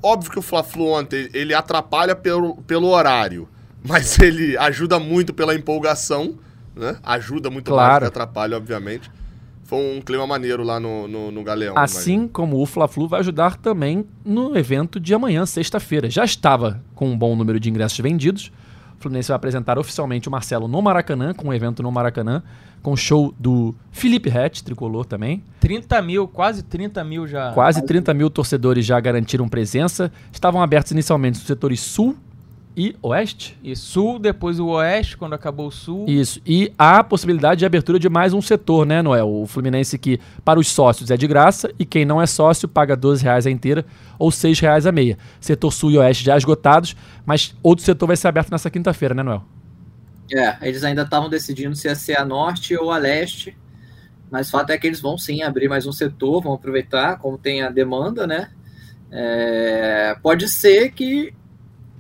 [0.04, 3.50] óbvio que o Fla-Flu ontem, ele atrapalha pelo, pelo horário,
[3.84, 6.38] mas ele ajuda muito pela empolgação,
[6.76, 6.98] né?
[7.04, 7.90] Ajuda muito claro.
[7.90, 9.10] mais que atrapalha, obviamente.
[9.64, 11.78] Foi um clima maneiro lá no, no, no Galeão.
[11.78, 16.10] Assim como o Fla-Flu vai ajudar também no evento de amanhã, sexta-feira.
[16.10, 18.52] Já estava com um bom número de ingressos vendidos,
[19.00, 22.44] o Fluminense vai apresentar oficialmente o Marcelo no Maracanã, com um evento no Maracanã,
[22.82, 25.44] com show do Felipe Rett, tricolor também.
[25.60, 27.52] 30 mil, quase 30 mil já.
[27.52, 30.12] Quase 30 mil torcedores já garantiram presença.
[30.32, 32.16] Estavam abertos inicialmente os setores sul
[32.76, 33.58] e oeste?
[33.64, 36.06] E sul, depois o oeste, quando acabou o sul.
[36.08, 36.42] Isso.
[36.46, 39.30] E há possibilidade de abertura de mais um setor, né, Noel?
[39.30, 42.96] O Fluminense que para os sócios é de graça e quem não é sócio paga
[42.96, 43.86] 12 reais a inteira
[44.18, 45.18] ou 6 reais a meia.
[45.40, 49.22] Setor sul e oeste já esgotados, mas outro setor vai ser aberto nessa quinta-feira, né,
[49.22, 49.44] Noel?
[50.34, 53.58] É, eles ainda estavam decidindo se ia ser a norte ou a leste.
[54.30, 57.38] Mas o fato é que eles vão sim abrir mais um setor, vão aproveitar como
[57.38, 58.50] tem a demanda, né?
[59.12, 61.34] É, pode ser que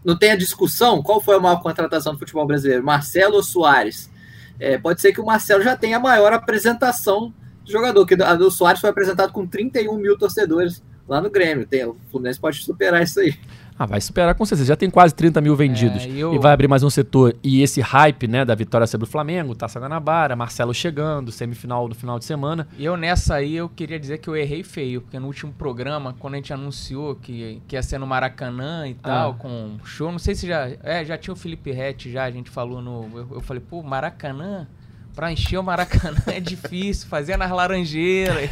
[0.04, 4.10] não tenha discussão qual foi a maior contratação do futebol brasileiro, Marcelo ou Soares.
[4.58, 7.34] É, pode ser que o Marcelo já tenha a maior apresentação
[7.66, 11.66] do jogador, que do Soares foi apresentado com 31 mil torcedores lá no Grêmio.
[11.66, 13.38] Tem, o Fluminense pode superar isso aí.
[13.80, 14.68] Ah, vai superar com certeza.
[14.68, 16.04] Já tem quase 30 mil vendidos.
[16.04, 17.36] É, e, eu- vai abrir mais um setor.
[17.44, 21.96] E esse hype, né, da vitória sobre o Flamengo, Taça Guanabara, Marcelo chegando, semifinal no
[21.96, 22.68] final de semana.
[22.78, 26.16] E eu nessa aí eu queria dizer que eu errei feio, porque no último programa,
[26.20, 29.34] quando a gente anunciou que, que ia ser no Maracanã e tal, Ah.
[29.36, 30.70] com show, não sei se já.
[30.84, 33.10] É, já tinha o Felipe Rett, já, a gente falou no.
[33.16, 34.68] Eu, eu falei, pô, Maracanã?
[35.16, 38.48] Pra encher o Maracanã é difícil, fazia nas Laranjeiras.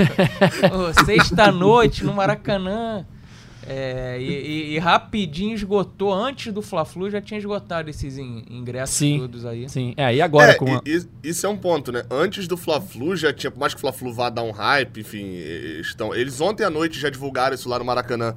[1.06, 3.06] Sexta-noite no Maracanã.
[3.72, 8.96] É, e, e- e rapidinho esgotou, antes do Fla-Flu já tinha esgotado esses in- ingressos
[8.96, 9.20] Sim.
[9.20, 9.70] todos aí.
[9.70, 10.82] Sim, é, e agora É, com a...
[10.86, 12.04] e- isso é um ponto, né?
[12.10, 15.24] Antes do Fla-Flu já tinha, por mais que o Fla-Flu vá dar um hype, enfim,
[15.24, 18.36] eles estão, eles ontem à noite já divulgaram isso lá no Maracanã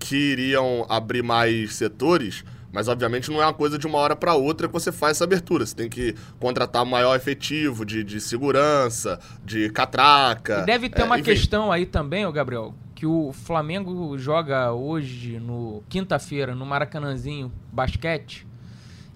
[0.00, 4.34] que iriam abrir mais setores, mas obviamente não é uma coisa de uma hora para
[4.34, 5.64] outra que você faz essa abertura.
[5.64, 10.62] Você tem que contratar maior efetivo de, de segurança, de catraca.
[10.62, 11.30] E deve ter é, uma enfim.
[11.30, 18.46] questão aí também, ô Gabriel, que o Flamengo joga hoje, no quinta-feira, no Maracanãzinho, basquete.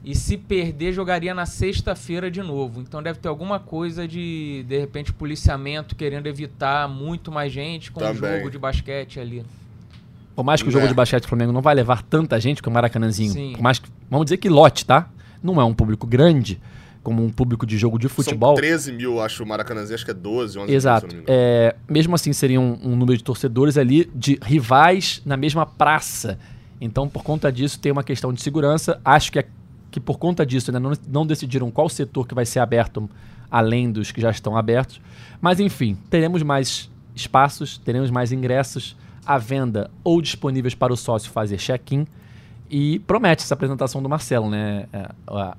[0.05, 2.81] E se perder, jogaria na sexta-feira de novo.
[2.81, 8.01] Então deve ter alguma coisa de, de repente, policiamento querendo evitar muito mais gente com
[8.01, 8.39] o Também.
[8.39, 9.45] jogo de basquete ali.
[10.35, 10.89] Por mais que o jogo É.
[10.89, 13.31] de basquete do Flamengo não vai levar tanta gente que o Maracanãzinho.
[13.33, 13.53] Sim.
[13.53, 15.09] Por mais que, vamos dizer que lote, tá?
[15.41, 16.61] Não é um público grande,
[17.07, 18.57] como um público de jogo de futebol.
[18.57, 21.15] São 13 mil, acho, o Maracanãzinho, acho que é 12, 11 Exato.
[21.15, 21.23] mil.
[21.29, 26.37] É, mesmo assim, seria um, um número de torcedores ali de rivais na mesma praça.
[26.81, 29.01] Então, por conta disso, tem uma questão de segurança.
[29.05, 29.47] Acho que, é-
[29.89, 33.09] que por conta disso ainda não, não decidiram qual setor que vai ser aberto
[33.49, 35.01] além dos que já estão abertos.
[35.41, 41.31] Mas, enfim, teremos mais espaços, teremos mais ingressos à venda ou disponíveis para o sócio
[41.31, 42.05] fazer check-in.
[42.69, 44.87] E promete essa apresentação do Marcelo, né?
[44.93, 45.09] É,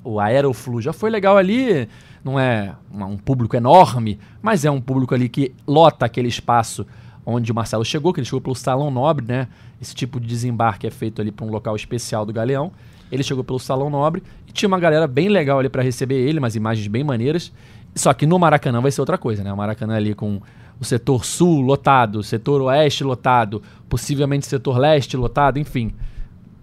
[0.03, 1.88] O Aeroflu já foi legal ali,
[2.24, 6.86] não é um público enorme, mas é um público ali que lota aquele espaço
[7.26, 9.47] onde o Marcelo chegou, que ele chegou pelo Salão Nobre, né?
[9.82, 12.72] Esse tipo de desembarque é feito ali para um local especial do Galeão.
[13.10, 16.39] Ele chegou pelo Salão Nobre e tinha uma galera bem legal ali para receber ele,
[16.39, 17.53] umas imagens bem maneiras.
[17.95, 19.51] Só que no Maracanã vai ser outra coisa, né?
[19.51, 20.41] O Maracanã ali com
[20.80, 25.93] o setor sul lotado, o setor oeste lotado, possivelmente o setor leste lotado, enfim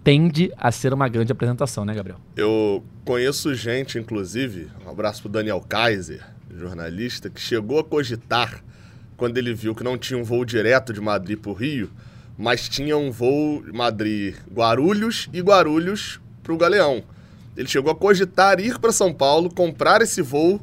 [0.04, 2.18] tende a ser uma grande apresentação, né, Gabriel?
[2.36, 6.20] Eu conheço gente, inclusive, um abraço pro Daniel Kaiser,
[6.56, 8.62] jornalista, que chegou a cogitar
[9.16, 11.90] quando ele viu que não tinha um voo direto de Madrid pro Rio,
[12.36, 17.02] mas tinha um voo Madrid-Guarulhos e Guarulhos pro Galeão.
[17.56, 20.60] Ele chegou a cogitar ir para São Paulo, comprar esse voo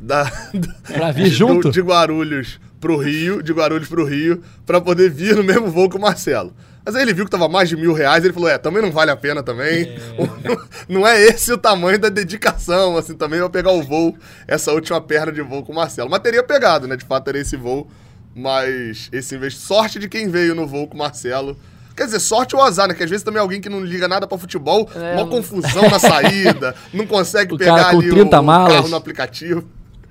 [0.00, 0.30] da,
[0.86, 1.68] Pra vir junto?
[1.68, 5.90] do- de Guarulhos pro Rio, de Guarulhos pro Rio, pra poder vir no mesmo voo
[5.90, 6.54] que o Marcelo.
[6.88, 8.90] Mas aí ele viu que tava mais de mil reais, ele falou, é, também não
[8.90, 9.94] vale a pena também.
[10.88, 14.16] não é esse o tamanho da dedicação, assim, também eu pegar o voo,
[14.46, 16.08] essa última perna de voo com o Marcelo.
[16.08, 16.96] Mas teria pegado, né?
[16.96, 17.90] De fato, teria esse voo.
[18.34, 21.58] Mas esse investe sorte de quem veio no voo com o Marcelo.
[21.94, 22.94] Quer dizer, sorte ou azar, né?
[22.94, 25.90] Que às vezes também é alguém que não liga nada pra futebol, É, uma confusão
[25.90, 28.72] na saída, não consegue O pegar ali 30 o malas.
[28.76, 29.62] carro no aplicativo.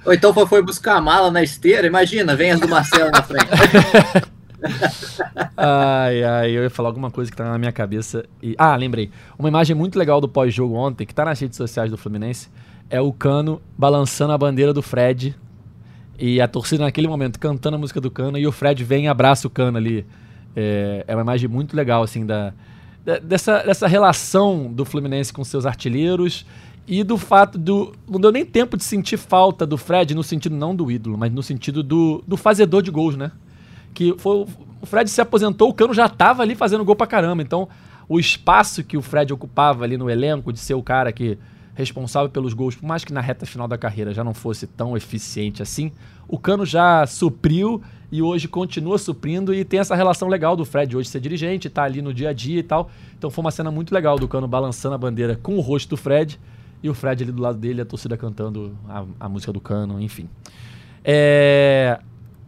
[0.06, 3.24] Ou então foi, foi buscar a mala na esteira, imagina, vem as do Marcelo na
[3.24, 3.48] frente.
[5.56, 8.26] Ai, ai, eu ia falar alguma coisa que tá na minha cabeça.
[8.42, 8.56] E...
[8.58, 9.10] Ah, lembrei.
[9.38, 12.50] Uma imagem muito legal do pós-jogo ontem, que tá nas redes sociais do Fluminense,
[12.90, 15.36] é o Cano balançando a bandeira do Fred.
[16.20, 19.08] E a torcida naquele momento cantando a música do Cano, e o Fred vem e
[19.08, 20.06] abraça o Cano ali.
[20.56, 22.54] É, é uma imagem muito legal, assim, da,
[23.24, 26.46] dessa, dessa relação do Fluminense com seus artilheiros
[26.88, 27.94] e do fato do.
[28.10, 31.32] Não deu nem tempo de sentir falta do Fred, no sentido não do ídolo, mas
[31.32, 33.32] no sentido do, do fazedor de gols, né?
[33.98, 34.48] Que foi o-
[34.86, 37.42] Fred se aposentou, o Cano já tava ali fazendo gol pra caramba.
[37.42, 37.68] Então,
[38.08, 41.36] o espaço que o Fred ocupava ali no elenco de ser o cara que
[41.74, 44.96] responsável pelos gols, por mais que na reta final da carreira já não fosse tão
[44.96, 45.92] eficiente assim,
[46.28, 47.82] o Cano já supriu
[48.12, 51.84] e hoje continua suprindo e tem essa relação legal do Fred hoje ser dirigente, tá
[51.84, 52.90] ali no dia a dia e tal.
[53.18, 55.98] Então foi uma cena muito legal do Cano balançando a bandeira com o rosto do
[55.98, 56.40] Fred
[56.84, 60.00] e o Fred ali do lado dele, a torcida cantando a, a música do Cano,
[60.00, 60.30] enfim.
[61.04, 62.00] É,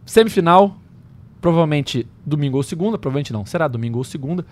[0.06, 0.76] semifinal,
[1.40, 4.44] provavelmente domingo ou segunda, provavelmente não, será domingo ou segunda.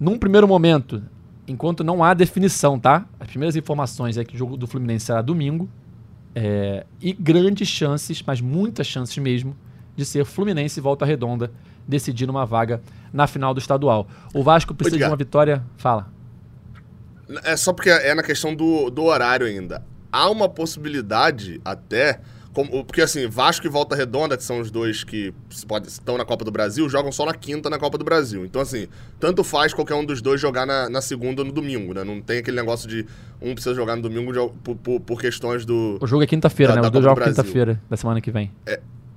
[0.00, 1.02] Num primeiro momento,
[1.46, 3.06] enquanto não há definição, tá?
[3.20, 5.68] As primeiras informações é que o jogo do Fluminense será domingo.
[6.34, 9.56] é, e grandes chances, mas muitas chances mesmo,
[9.94, 11.50] de ser Fluminense e Volta Redonda
[11.86, 12.80] decidindo uma vaga
[13.12, 14.08] na final do estadual.
[14.32, 15.62] O Vasco precisa de uma vitória.
[15.76, 16.10] Fala.
[17.44, 19.84] É só porque é na questão do, do horário ainda.
[20.10, 22.20] Há uma possibilidade, até,
[22.52, 26.18] como- porque assim, Vasco e Volta Redonda, que são os dois que se pode- estão
[26.18, 28.44] na Copa do Brasil, jogam só na quinta na Copa do Brasil.
[28.44, 28.86] Então, assim,
[29.18, 32.04] tanto faz qualquer um dos dois jogar na, na segunda ou no domingo, né?
[32.04, 33.06] Não tem aquele negócio de
[33.40, 35.98] um precisa jogar no domingo de- por, por- por questões do.
[36.00, 36.80] O jogo é quinta-feira, né?
[36.82, 38.50] Os dois jogam quinta-feira da semana que vem.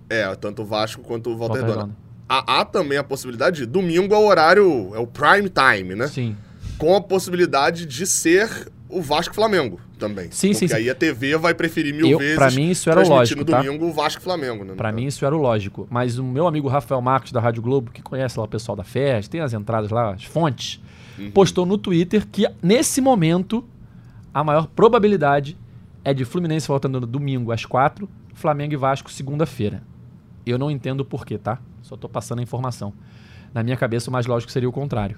[0.10, 1.80] É, tanto o Vasco quanto Volta, Volta Redonda.
[1.82, 1.96] Redonda.
[2.28, 6.08] Há, há também a possibilidade de domingo é o horário, é o prime time, né?
[6.08, 6.36] Sim.
[6.78, 8.50] Com a possibilidade de ser
[8.98, 10.26] o Vasco Flamengo também.
[10.32, 10.76] Sim, sim, Porque sim.
[10.76, 12.36] aí a TV vai preferir mil Eu- vezes.
[12.36, 13.62] pra mim isso era o lógico, no tá?
[13.62, 14.74] domingo o Vasco e Flamengo, né?
[14.76, 15.88] Pra mim isso era o lógico.
[15.89, 18.84] Mas o meu amigo Rafael Marques da Rádio Globo, que conhece lá o pessoal da
[18.84, 20.82] festa, tem as entradas lá, as fontes,
[21.18, 21.32] Uhum.
[21.32, 23.64] postou no Twitter que nesse momento
[24.34, 25.58] a maior probabilidade
[26.04, 29.82] é de Fluminense voltando no domingo às quatro, Flamengo e Vasco segunda-feira.
[30.46, 31.58] Eu não entendo o porquê, tá?
[31.82, 32.93] Só tô passando a informação.
[33.54, 35.18] Na minha cabeça o mais lógico seria o contrário.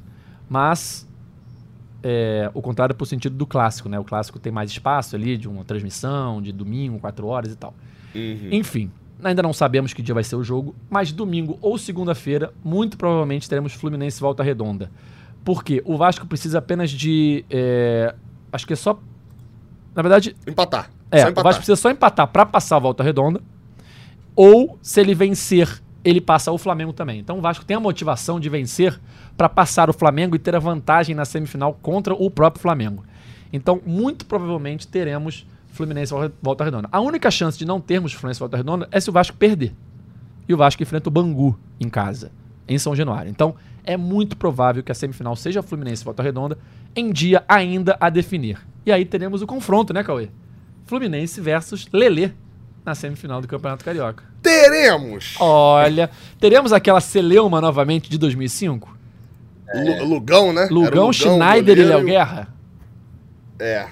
[0.49, 1.07] Mas
[2.09, 3.99] é, o contrário pro sentido do clássico, né?
[3.99, 7.73] O clássico tem mais espaço ali de uma transmissão, de domingo, quatro horas e tal.
[8.15, 8.47] Uhum.
[8.49, 8.89] Enfim,
[9.21, 13.49] ainda não sabemos que dia vai ser o jogo, mas domingo ou segunda-feira, muito provavelmente
[13.49, 14.89] teremos Fluminense Volta Redonda.
[15.43, 17.43] Porque o Vasco precisa apenas de.
[17.49, 18.15] é,
[18.53, 18.97] acho que é só.
[19.93, 20.89] Na verdade, Empatar.
[21.11, 21.43] é, Só o empatar.
[21.43, 23.41] Vasco precisa só empatar pra passar a Volta Redonda.
[24.33, 27.19] Ou, se ele vencer, ele passa o Flamengo também.
[27.19, 28.97] Então o Vasco tem a motivação de vencer
[29.37, 33.05] pra passar o Flamengo e ter a vantagem na semifinal contra o próprio Flamengo.
[33.53, 36.11] Então, muito provavelmente teremos Fluminense
[36.41, 36.89] Volta Redonda.
[36.91, 39.73] A única chance de não termos Fluminense Volta Redonda é se o Vasco perder.
[40.49, 42.31] E o Vasco enfrenta o Bangu em casa,
[42.67, 43.29] em São Januário.
[43.29, 46.57] Então, é muito provável que a semifinal seja Fluminense Volta Redonda
[46.95, 48.57] em dia ainda a definir.
[48.85, 50.29] E aí teremos o confronto, né, Cauê?
[50.85, 52.31] Fluminense versus Lelê
[52.83, 54.23] na semifinal do Campeonato Carioca.
[54.41, 55.35] Teremos!
[55.39, 56.09] Olha,
[56.39, 58.96] teremos aquela Celeuma novamente de 2005?
[59.73, 60.63] Lu- Lugão, né?
[60.63, 62.47] Era o Lugão, Schneider e goleiro Léo o- Guerra?
[63.59, 63.87] É.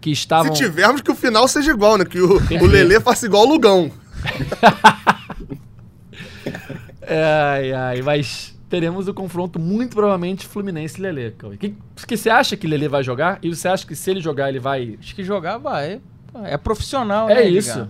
[0.00, 0.54] Que estavam...
[0.54, 2.04] Se tivermos que o final seja igual, né?
[2.04, 3.90] Que o, o Lelê faça igual o Lugão.
[7.10, 11.56] Ai, ai, mas teremos o confronto muito provavelmente Fluminense e Lelê, Cauê.
[11.56, 11.74] Que,
[12.06, 13.38] que você acha que Lelê vai jogar?
[13.42, 14.98] E você acha que se ele jogar, ele vai...
[15.00, 16.00] Acho que jogar vai.
[16.44, 17.48] É profissional, É né?
[17.48, 17.70] isso.
[17.70, 17.88] Edgar?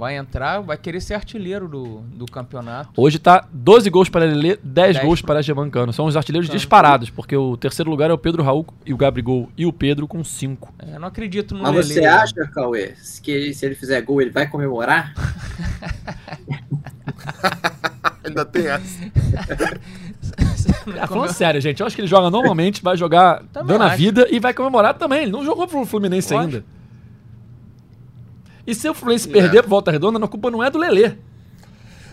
[0.00, 2.88] Vai entrar, vai querer ser artilheiro do, do campeonato.
[2.96, 5.92] Hoje tá 12 gols para Lelê, 10 10 gols pro- para Germancano.
[5.92, 6.56] São os artilheiros Então.
[6.56, 10.08] disparados, porque o terceiro lugar é o Pedro Raul e o Gabigol e o Pedro
[10.08, 10.72] com 5.
[10.78, 12.00] É, eu não acredito no Mas Lelê.
[12.00, 15.12] você acha, Cauê, que ele- se ele fizer gol, ele vai comemorar?
[18.24, 19.12] Ainda tem essa.
[20.98, 23.88] Ah, falando sério, gente, eu acho que ele joga normalmente, vai jogar Também dando a
[23.88, 23.98] acho.
[23.98, 25.24] vida e vai comemorar também.
[25.24, 26.54] Ele não jogou pro Fluminense Lógico.
[26.56, 26.79] ainda.
[28.66, 29.32] E se o Fluminense É.
[29.32, 31.12] perder pro Volta Redonda, a culpa não é do Lelê.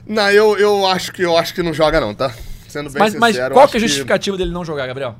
[0.06, 2.34] Não, eu, eu acho que eu acho que não joga, não, tá?
[2.68, 3.52] Sendo bem Mas, mas sincero.
[3.54, 5.16] eu qual que é a justificativa dele não jogar, Gabriel?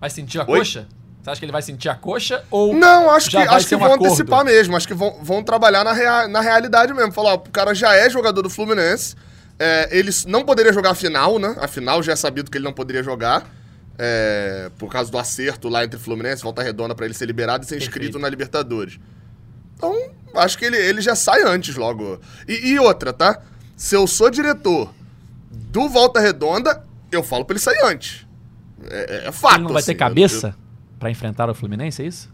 [0.00, 0.58] Vai sentir a Oi?
[0.58, 0.86] coxa?
[1.22, 3.74] Você acha que ele vai sentir a coxa ou Não, acho que, acho ser que
[3.76, 4.06] um vão acordo?
[4.06, 4.76] antecipar mesmo.
[4.76, 7.12] Acho que vão, vão trabalhar na, rea- na realidade mesmo.
[7.12, 9.14] Falar, ó, o cara já é jogador do Fluminense.
[9.58, 11.56] É, ele não poderia jogar a final, né?
[11.60, 13.44] A final já é sabido que ele não poderia jogar.
[13.96, 17.64] é, por causa do acerto lá entre Fluminense e Volta Redonda pra ele ser liberado
[17.64, 18.18] e ser inscrito Perfeito.
[18.18, 18.98] na Libertadores.
[19.92, 22.20] Então, acho que ele, ele já sai antes logo.
[22.48, 23.40] E, e outra, tá?
[23.76, 24.92] Se eu sou diretor
[25.50, 28.26] do Volta Redonda, eu falo pra ele sair antes.
[28.88, 29.54] É, é fato.
[29.56, 29.98] ele não vai ter assim.
[29.98, 30.56] cabeça
[30.98, 32.32] pra enfrentar o Fluminense, é isso?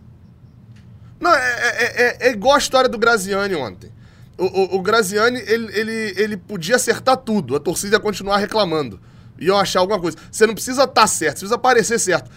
[1.19, 3.91] Não, é, é- é- é igual a história do Graziani ontem.
[4.39, 8.99] O, o, o Graziani, ele, ele, ele podia acertar tudo, a torcida ia continuar reclamando.
[9.39, 10.17] Iam achar alguma coisa.
[10.31, 12.31] Você não precisa estar certo, você precisa parecer certo.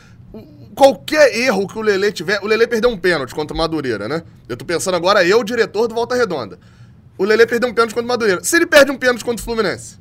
[0.76, 2.40] Qualquer erro que o Lele tiver.
[2.42, 4.24] O Lele perdeu um pênalti contra o Madureira, né?
[4.50, 6.58] Eu tô pensando agora, eu, diretor do Volta Redonda.
[7.18, 8.44] O Lele perdeu um pênalti contra o Madureira.
[8.44, 9.98] Se ele perde um pênalti contra o Fluminense,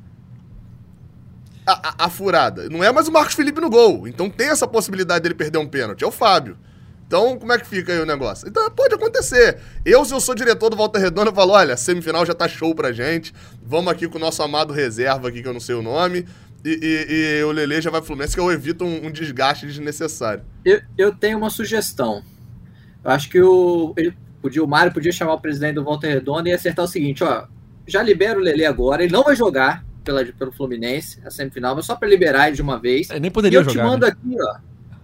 [1.66, 2.68] a, a- a furada.
[2.68, 4.08] Não é mais o Marcos Felipe no gol.
[4.08, 6.02] Então tem essa possibilidade dele perder um pênalti.
[6.02, 6.56] É o Fábio.
[7.06, 8.48] Então, como é que fica aí o negócio?
[8.48, 9.58] Então, pode acontecer.
[9.84, 12.74] Eu, se eu sou diretor do Volta Redonda, eu falo, olha, semifinal já tá show
[12.74, 13.34] pra gente.
[13.62, 16.26] Vamos aqui com o nosso amado reserva aqui, que eu não sei o nome.
[16.64, 19.66] E, e- e o Lele já vai pro Fluminense, que eu evito um, um desgaste
[19.66, 20.44] desnecessário.
[20.64, 22.22] Eu, eu tenho uma sugestão.
[23.04, 26.48] Eu acho que o, ele podia, o Mário podia chamar o presidente do Volta Redonda
[26.48, 27.46] e acertar o seguinte: ó,
[27.86, 31.84] já libera o Lele agora, ele não vai jogar pela, pelo Fluminense, a semifinal, mas
[31.86, 33.10] só para liberar ele de uma vez.
[33.10, 33.86] Ele nem E poderia eu te jogar.
[33.86, 34.12] mando né?
[34.12, 34.58] aqui, ó.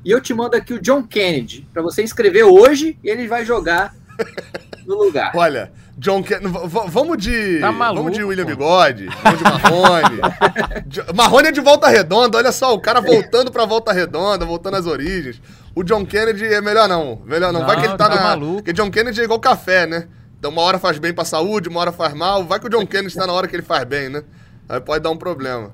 [0.04, 3.44] E eu te mando aqui o John Kennedy, para você inscrever hoje e ele vai
[3.44, 3.94] jogar
[4.86, 5.32] no lugar.
[5.34, 6.38] Olha, John Ken...
[6.40, 7.58] v- v- Vamos de.
[7.60, 8.50] Tá maluco, vamos de William pô.
[8.52, 10.20] Bigode, vamos de Marrone.
[11.14, 14.86] Marrone é de volta redonda, olha só, o cara voltando pra volta redonda, voltando às
[14.86, 15.40] origens.
[15.74, 17.20] O John Kennedy é melhor não.
[17.24, 17.66] Melhor não.
[17.66, 18.22] Vai que Não, ele tá, tá na.
[18.22, 18.54] maluco.
[18.56, 20.06] Porque John Kennedy é igual café, né?
[20.38, 22.44] Então uma hora faz bem pra saúde, uma hora faz mal.
[22.44, 24.22] Vai que o John Kennedy tá na hora que ele faz bem, né?
[24.68, 25.72] Aí pode dar um problema.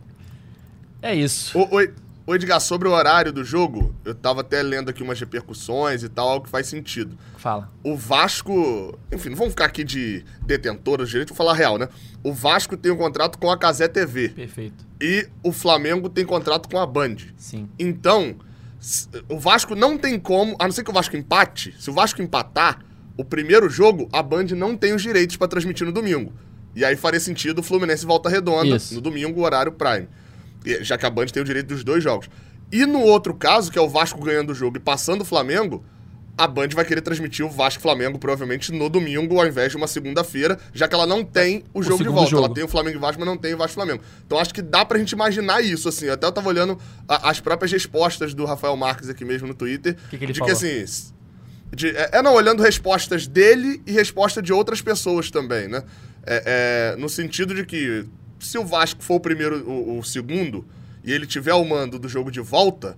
[1.02, 1.58] É isso.
[1.58, 1.92] O- oi.
[2.26, 6.08] Ô Edgar, sobre o horário do jogo, eu tava até lendo aqui umas repercussões e
[6.08, 7.18] tal, algo que faz sentido.
[7.36, 7.70] Fala.
[7.82, 11.76] O Vasco, enfim, não vamos ficar aqui de detentora de direito, vou falar a real,
[11.76, 11.86] né?
[12.22, 14.86] O Vasco tem um contrato com a Casé TV Perfeito.
[14.98, 17.16] e o Flamengo tem contrato com a Band.
[17.36, 17.68] Sim.
[17.78, 18.36] Então,
[19.28, 22.22] o Vasco não tem como, a não ser que o Vasco empate, se o Vasco
[22.22, 22.82] empatar,
[23.18, 26.32] o primeiro jogo, a Band não tem os direitos pra transmitir no domingo.
[26.74, 28.94] E aí faria sentido o Fluminense Volta Redonda Isso.
[28.94, 30.08] no domingo, horário prime.
[30.80, 32.28] Já que a Band tem o direito dos dois jogos.
[32.72, 35.84] E no outro caso, que é o Vasco ganhando o jogo e passando o Flamengo,
[36.36, 39.86] a Band vai querer transmitir o Vasco Flamengo provavelmente no domingo, ao invés de uma
[39.86, 42.30] segunda-feira, já que ela não tem o jogo de segundo volta.
[42.30, 42.44] jogo.
[42.46, 44.02] Ela tem o Flamengo e Vasco, mas não tem o Vasco Flamengo.
[44.26, 46.08] Então acho que dá pra gente imaginar isso, assim.
[46.08, 49.96] Até eu tava olhando a- as próprias respostas do Rafael Marques aqui mesmo no Twitter.
[50.10, 50.56] Que que ele de falou?
[50.58, 51.12] que assim.
[51.72, 55.82] de- é, é, não, olhando respostas dele e resposta de outras pessoas também, né?
[56.26, 58.04] É, é, no sentido de que
[58.44, 60.64] se o Vasco for o primeiro, o, o segundo,
[61.04, 62.96] e ele tiver o mando do jogo de volta,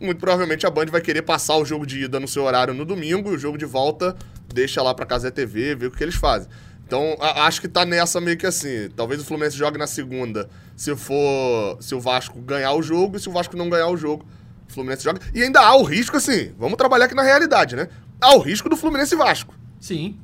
[0.00, 2.84] muito provavelmente a Band vai querer passar o jogo de ida no seu horário no
[2.84, 4.14] domingo e o jogo de volta
[4.52, 6.48] deixa lá pra Casé TV, ver o que eles fazem.
[6.86, 8.88] Então, a- acho que tá nessa meio que assim.
[8.94, 11.78] Talvez o Fluminense jogue na segunda, se for.
[11.80, 14.24] Se o Vasco ganhar o jogo, e se o Vasco não ganhar o jogo,
[14.68, 15.20] o Fluminense joga.
[15.34, 17.88] E ainda há o risco, assim, vamos trabalhar aqui na realidade, né?
[18.20, 20.16] Há o risco do Fluminense e Vasco, Sim.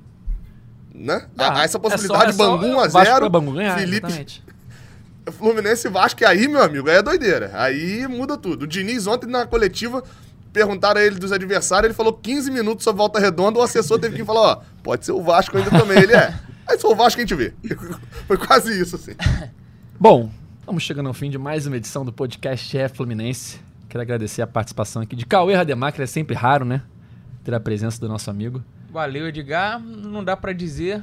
[0.94, 1.26] né?
[1.36, 3.28] Ah, há essa é possibilidade, só- é só Bangu o 1 a Vasco 0 pra
[3.28, 4.44] Bangu ganhar, Felipe exatamente.
[5.30, 7.50] Fluminense e Vasco, e aí, meu amigo, aí é doideira.
[7.54, 8.62] Aí muda tudo.
[8.62, 10.02] O Diniz, ontem na coletiva,
[10.52, 14.16] perguntaram a ele dos adversários, ele falou 15 minutos sobre volta redonda, o assessor teve
[14.16, 15.98] que falar, ó, pode ser o Vasco ainda também.
[15.98, 16.34] Ele é.
[16.66, 17.52] Aí se for o Vasco, a gente vê.
[18.26, 19.12] Foi quase isso, assim.
[19.98, 23.60] Bom, estamos chegando ao fim de mais uma edição do podcast É Fluminense.
[23.88, 26.82] Quero agradecer a participação aqui de Cauê Rademacher, é sempre raro, né?
[27.44, 28.62] Ter a presença do nosso amigo.
[28.90, 29.80] Valeu, Edgar.
[29.80, 31.02] Não dá pra dizer,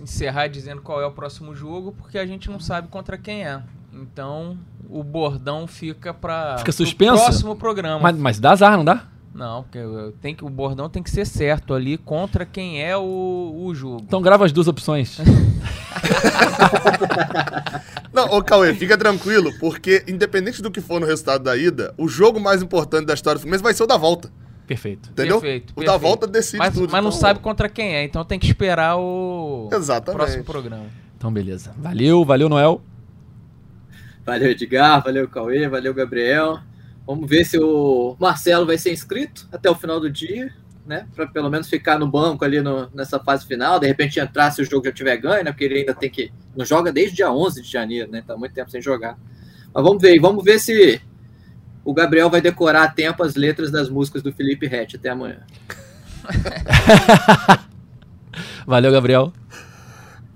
[0.00, 3.62] encerrar dizendo qual é o próximo jogo, porque a gente não sabe contra quem é.
[3.92, 4.56] Então,
[4.88, 7.22] o bordão fica para Fica suspenso?
[7.22, 8.00] próximo programa.
[8.00, 9.04] Mas, mas dá azar, não dá?
[9.34, 12.96] Não, porque eu- tem que, o bordão tem que ser certo ali contra quem é
[12.96, 14.02] o, o jogo.
[14.06, 15.18] Então grava as duas opções.
[18.12, 22.06] Não, ô Cauê, fica tranquilo, porque independente do que for no resultado da ida, o
[22.08, 24.30] jogo mais importante da história do Fluminense vai ser o da volta.
[24.66, 25.10] Perfeito.
[25.10, 25.40] Entendeu?
[25.40, 26.00] Perfeito, o da perfeito.
[26.00, 26.90] volta decide mas, tudo.
[26.90, 30.16] mas não então- sabe contra quem é, então tem que esperar o Exatamente.
[30.18, 30.84] próximo programa.
[31.16, 31.72] Então, beleza.
[31.78, 32.82] Valeu, valeu, Noel.
[34.24, 36.58] Valeu, Edgar, valeu, Cauê, valeu, Gabriel.
[37.06, 40.52] Vamos ver se o Marcelo vai ser inscrito até o final do dia,
[40.86, 41.06] né?
[41.14, 43.80] Para pelo menos ficar no banco ali no- nessa fase final.
[43.80, 45.50] De repente entrar se o jogo já tiver ganho, né?
[45.50, 46.32] Porque ele ainda tem que.
[46.56, 48.22] Não joga desde dia 11 de janeiro, né?
[48.24, 49.18] Tá muito tempo sem jogar.
[49.74, 51.00] Mas vamos ver, vamos ver se
[51.84, 55.40] o Gabriel vai decorar a tempo as letras das músicas do Felipe Rett até amanhã.
[58.66, 59.32] Valeu, Gabriel.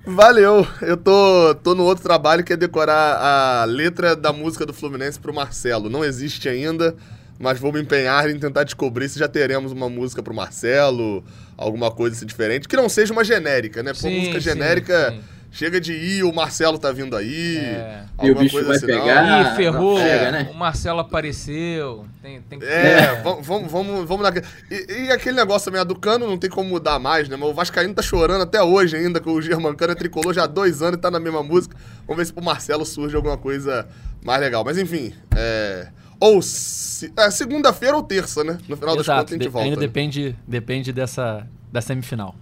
[0.05, 0.67] Valeu.
[0.83, 5.19] Eu tô, tô no outro trabalho que é decorar a letra da música do Fluminense
[5.19, 5.91] pro Marcelo.
[5.91, 6.95] Não existe ainda,
[7.39, 11.25] mas vou me empenhar em tentar descobrir se já teremos uma música pro Marcelo,
[11.57, 12.69] alguma coisa assim diferente.
[12.69, 13.93] Que não seja uma genérica, né?
[13.93, 15.21] Pô, Sim, música sim, genérica sim.
[15.57, 17.57] Chega de ir, o Marcelo tá vindo aí.
[17.57, 18.05] É.
[18.23, 19.01] E o alguma bicho coisa vai assim, não.
[19.01, 19.53] pegar.
[19.53, 20.51] Ih, ferrou, pega, né?
[20.53, 22.05] o Marcelo apareceu.
[22.23, 24.45] Tem, tem que É, vamos, vamos, vamos, vamos naquele.
[24.71, 27.37] E, e aquele negócio também, a do Cano não tem como mudar mais, né?
[27.37, 30.47] Mas o Vascaíno tá chorando até hoje ainda, com o Germancano é tricolor já há
[30.47, 31.75] dois anos e tá na mesma música.
[32.07, 33.89] Vamos ver se pro Marcelo surge alguma coisa
[34.23, 34.63] mais legal.
[34.63, 35.89] Mas enfim, é.
[36.21, 38.59] Ou se, é, segunda-feira ou terça, né?
[38.69, 39.21] No final das Exato.
[39.21, 39.65] contas a gente volta.
[39.65, 39.87] ainda né?
[39.87, 42.35] depende, depende dessa da semifinal.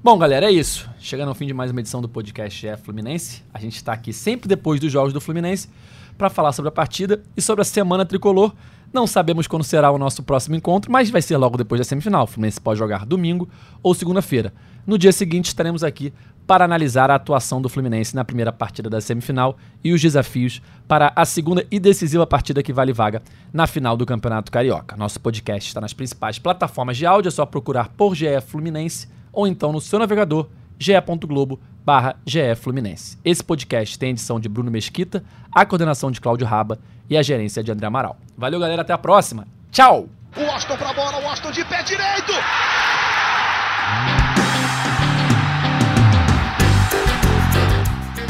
[0.00, 0.88] Bom, galera, é isso.
[1.00, 3.42] Chegando ao fim de mais uma edição do podcast é Fluminense.
[3.52, 5.68] A gente está aqui sempre depois dos jogos do Fluminense
[6.16, 8.54] para falar sobre a partida e sobre a semana tricolor.
[8.92, 12.22] Não sabemos quando será o nosso próximo encontro, mas vai ser logo depois da semifinal.
[12.22, 13.48] O Fluminense pode jogar domingo
[13.82, 14.54] ou segunda-feira.
[14.86, 16.12] No dia seguinte estaremos aqui
[16.46, 21.12] para analisar a atuação do Fluminense na primeira partida da semifinal e os desafios para
[21.16, 23.20] a segunda e decisiva partida que vale vaga
[23.52, 24.96] na final do Campeonato Carioca.
[24.96, 29.46] Nosso podcast está nas principais plataformas de áudio, é só procurar por GE Fluminense ou
[29.46, 30.48] então no seu navegador
[30.78, 33.18] ge.globo barra GE Fluminense.
[33.24, 37.22] Esse podcast tem a edição de Bruno Mesquita, a coordenação de Cláudio Raba e a
[37.22, 38.16] gerência de André Amaral.
[38.36, 39.46] Valeu, galera, até a próxima.
[39.72, 40.08] Tchau!
[40.36, 42.32] O Austin pra bola, o Austin de pé direito.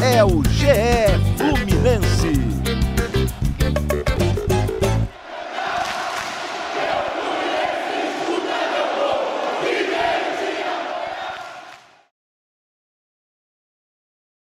[0.00, 2.47] É o GE Fluminense.